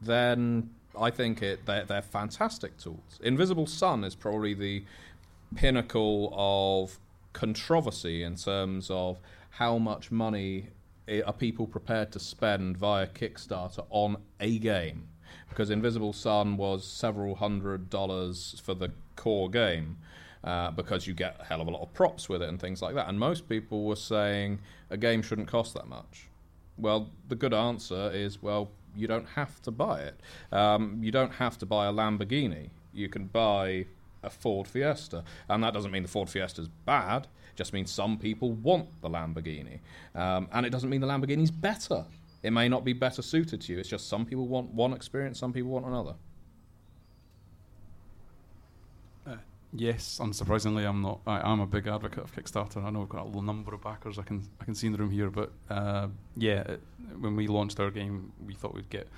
[0.00, 3.18] then I think it they're, they're fantastic tools.
[3.22, 4.84] Invisible Sun is probably the
[5.56, 6.98] pinnacle of
[7.32, 9.18] controversy in terms of
[9.50, 10.68] how much money
[11.26, 15.08] are people prepared to spend via Kickstarter on a game.
[15.48, 19.96] Because Invisible Sun was several hundred dollars for the core game.
[20.44, 22.80] Uh, because you get a hell of a lot of props with it and things
[22.80, 23.08] like that.
[23.08, 26.28] And most people were saying a game shouldn't cost that much.
[26.78, 30.20] Well, the good answer is well, you don't have to buy it.
[30.52, 32.70] Um, you don't have to buy a Lamborghini.
[32.92, 33.86] You can buy
[34.26, 37.22] a Ford Fiesta, and that doesn't mean the Ford Fiesta is bad.
[37.24, 39.80] It just means some people want the Lamborghini,
[40.14, 42.04] um, and it doesn't mean the Lamborghini's better.
[42.42, 43.78] It may not be better suited to you.
[43.78, 46.14] It's just some people want one experience, some people want another.
[49.26, 49.36] Uh,
[49.72, 51.20] yes, unsurprisingly, I'm not.
[51.26, 52.84] I am a big advocate of Kickstarter.
[52.84, 54.98] I know we've got a number of backers I can I can see in the
[54.98, 56.80] room here, but uh, yeah, it,
[57.18, 59.08] when we launched our game, we thought we'd get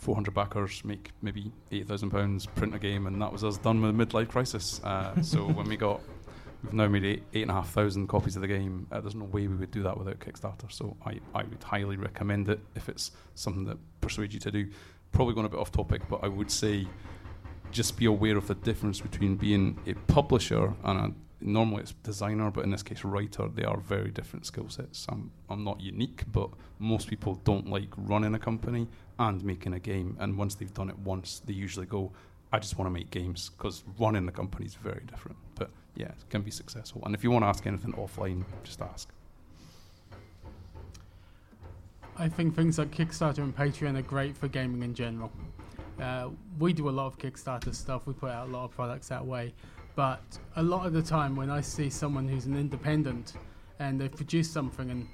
[0.00, 3.96] 400 backers, make maybe 8,000 pounds, print a game, and that was us done with
[3.96, 4.80] the midlife crisis.
[4.82, 6.00] Uh, so when we got,
[6.64, 8.86] we've now made eight eight and a half thousand copies of the game.
[8.90, 10.72] Uh, there's no way we would do that without Kickstarter.
[10.72, 14.70] So I I would highly recommend it if it's something that persuades you to do.
[15.12, 16.86] Probably going a bit off topic, but I would say
[17.70, 22.50] just be aware of the difference between being a publisher and a normally it's designer,
[22.50, 23.48] but in this case writer.
[23.48, 25.06] They are very different skill sets.
[25.08, 28.88] I'm I'm not unique, but most people don't like running a company
[29.18, 30.16] and making a game.
[30.20, 32.12] And once they've done it once, they usually go,
[32.52, 35.38] "I just want to make games," because running the company is very different.
[35.54, 37.02] But yeah, it can be successful.
[37.04, 39.08] And if you want to ask anything offline, just ask.
[42.16, 45.32] I think things like Kickstarter and Patreon are great for gaming in general.
[45.98, 46.28] Uh,
[46.58, 48.06] we do a lot of Kickstarter stuff.
[48.06, 49.54] We put out a lot of products that way.
[49.94, 50.22] But
[50.56, 53.34] a lot of the time, when I see someone who's an independent
[53.78, 55.06] and they've produced something, and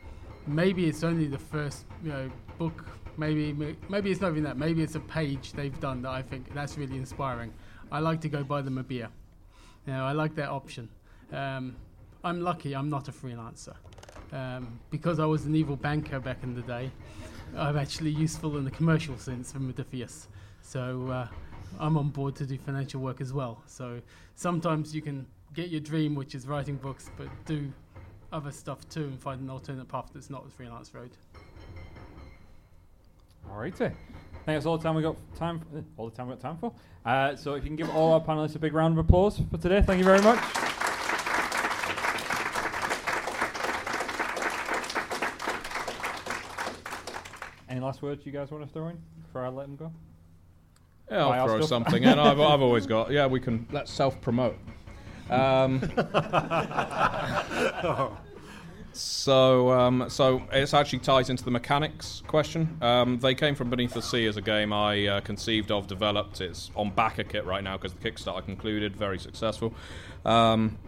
[0.47, 2.85] maybe it's only the first you know book,
[3.17, 3.53] maybe
[3.89, 4.57] maybe it's not even that.
[4.57, 7.53] Maybe it's a page they've done that I think that's really inspiring.
[7.91, 9.09] I like to go buy them a beer.
[9.87, 10.89] You know, I like that option.
[11.33, 11.77] Um,
[12.25, 12.75] I'm lucky.
[12.75, 13.75] I'm not a freelancer.
[14.33, 16.91] Um, because I was an evil banker back in the day,
[17.57, 20.27] I'm actually useful in the commercial sense for Modiphius.
[20.63, 21.29] So uh,
[21.79, 23.63] I'm on board to do financial work as well.
[23.67, 24.01] So
[24.35, 27.73] sometimes you can get your dream, which is writing books, but do
[28.33, 31.11] other stuff too and find an alternate path that's not the freelance road.
[33.51, 33.85] All righty.
[33.85, 35.61] I think that's all the time we got time.
[35.61, 36.73] For, all the time we got time for.
[37.05, 39.59] Uh, so if you can give all our panelists a big round of applause for
[39.59, 40.39] today, thank you very much.
[47.69, 49.93] Any last words you guys want to throw in before I let them go?
[51.11, 51.69] Yeah, I'll Buy throw stuff.
[51.69, 52.19] something in.
[52.19, 53.11] I've, I've always got.
[53.11, 53.67] Yeah, we can.
[53.71, 54.57] Let's self promote.
[55.31, 55.81] Um,
[58.93, 62.79] so, um, so it actually ties into the mechanics question.
[62.81, 66.41] Um, they came from Beneath the Sea as a game I uh, conceived of, developed.
[66.41, 69.75] It's on backer kit right now because the Kickstarter concluded, very successful.
[70.25, 70.79] Um,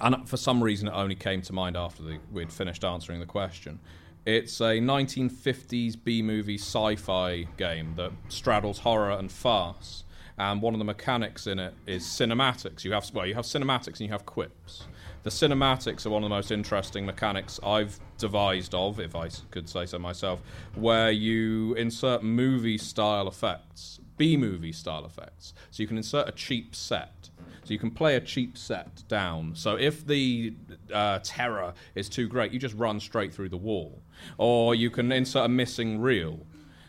[0.00, 3.26] and for some reason, it only came to mind after the, we'd finished answering the
[3.26, 3.80] question.
[4.26, 10.04] It's a 1950s B movie sci fi game that straddles horror and farce.
[10.36, 12.84] And one of the mechanics in it is cinematics.
[12.84, 14.86] You have well, you have cinematics and you have quips.
[15.22, 19.68] The cinematics are one of the most interesting mechanics I've devised of, if I could
[19.68, 20.42] say so myself,
[20.74, 25.54] where you insert movie style effects, B movie style effects.
[25.70, 27.30] So you can insert a cheap set.
[27.64, 29.54] So you can play a cheap set down.
[29.54, 30.52] So if the
[30.92, 34.02] uh, terror is too great, you just run straight through the wall.
[34.36, 36.40] Or you can insert a missing reel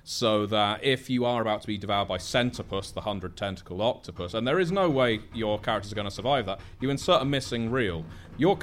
[0.03, 4.34] so that if you are about to be devoured by Centipus, the hundred tentacled octopus,
[4.34, 7.25] and there is no way your characters are going to survive that, you insert a
[7.25, 8.03] missing reel.
[8.38, 8.59] Your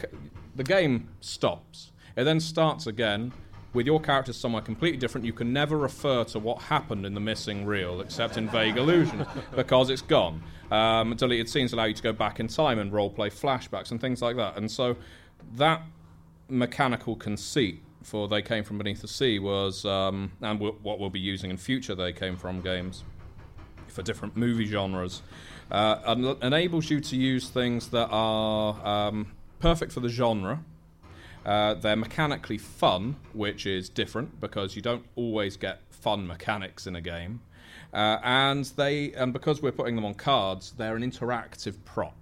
[0.56, 1.92] the game stops.
[2.18, 3.32] It then starts again
[3.74, 5.26] with your characters somewhere completely different.
[5.26, 9.26] You can never refer to what happened in the missing reel except in vague illusions
[9.56, 10.42] because it's gone.
[10.70, 14.22] Um, deleted scenes allow you to go back in time and roleplay flashbacks and things
[14.22, 14.56] like that.
[14.56, 14.96] And so
[15.56, 15.82] that
[16.48, 21.10] mechanical conceit for They Came From Beneath the Sea was, um, and w- what we'll
[21.10, 23.04] be using in future They Came From games
[23.88, 25.22] for different movie genres,
[25.70, 30.62] uh, en- enables you to use things that are um, perfect for the genre.
[31.44, 36.96] Uh, they're mechanically fun, which is different because you don't always get fun mechanics in
[36.96, 37.40] a game.
[37.92, 42.14] Uh, and they, and because we're putting them on cards, they're an interactive prop.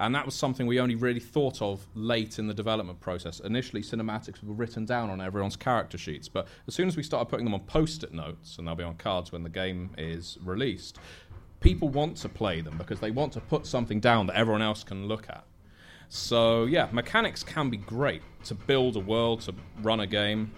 [0.00, 3.38] And that was something we only really thought of late in the development process.
[3.40, 7.26] Initially, cinematics were written down on everyone's character sheets, but as soon as we started
[7.26, 10.38] putting them on post it notes, and they'll be on cards when the game is
[10.42, 10.98] released,
[11.60, 14.82] people want to play them because they want to put something down that everyone else
[14.82, 15.44] can look at.
[16.14, 20.52] So, yeah, mechanics can be great to build a world, to run a game,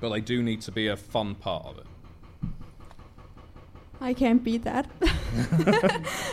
[0.00, 1.86] but they do need to be a fun part of it.
[4.00, 4.86] I can't beat that.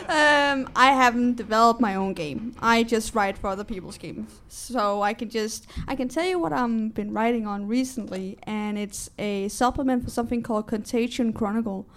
[0.08, 2.54] um, I haven't developed my own game.
[2.60, 4.40] I just write for other people's games.
[4.46, 8.78] So I can just I can tell you what I've been writing on recently, and
[8.78, 11.88] it's a supplement for something called Contagion Chronicle,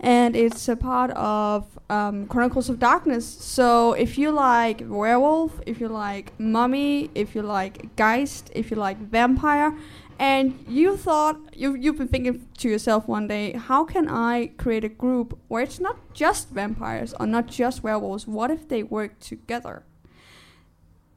[0.00, 3.26] and it's a part of um, Chronicles of Darkness.
[3.26, 8.76] So if you like werewolf, if you like mummy, if you like geist, if you
[8.76, 9.74] like vampire,
[10.18, 14.84] and you thought you you've been thinking to yourself one day, how can I create
[14.84, 18.26] a group where it's not just vampires or not just werewolves?
[18.26, 19.84] What if they work together?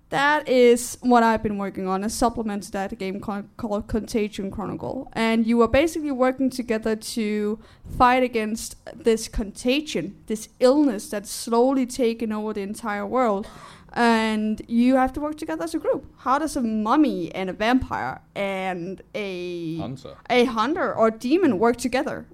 [0.10, 4.50] That is what I've been working on, a supplement to that game called, called Contagion
[4.50, 5.08] Chronicle.
[5.14, 7.60] And you are basically working together to
[7.96, 13.48] fight against this contagion, this illness that's slowly taking over the entire world.
[13.94, 16.12] And you have to work together as a group.
[16.20, 20.16] How does a mummy and a vampire and a Hunter.
[20.30, 22.26] a hunter or demon work together?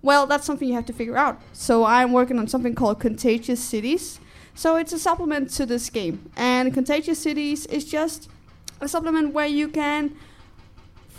[0.00, 1.40] Well, that's something you have to figure out.
[1.52, 4.20] So I'm working on something called Contagious Cities.
[4.58, 6.32] So it's a supplement to this game.
[6.36, 8.28] And Contagious Cities is just
[8.80, 10.16] a supplement where you can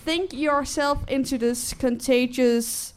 [0.03, 2.93] think yourself into this contagious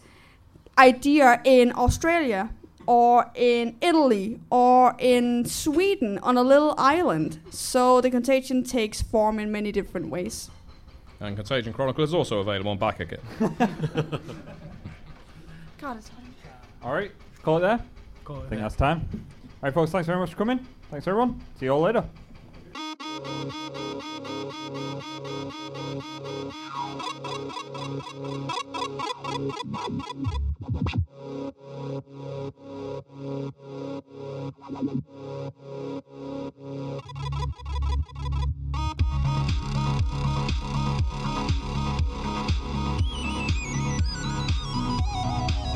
[0.76, 2.50] idea in Australia
[2.86, 7.38] or in Italy or in Sweden on a little island.
[7.50, 10.50] So the contagion takes form in many different ways.
[11.20, 13.20] And Contagion Chronicle is also available on Backer Kit.
[15.78, 16.10] God, it's
[16.82, 17.12] All right,
[17.44, 17.78] call it there.
[18.24, 18.60] Call it I think there.
[18.62, 19.08] that's time.
[19.62, 20.66] All right, folks, thanks very much for coming.
[20.90, 21.40] Thanks, everyone.
[21.60, 22.04] See you all later.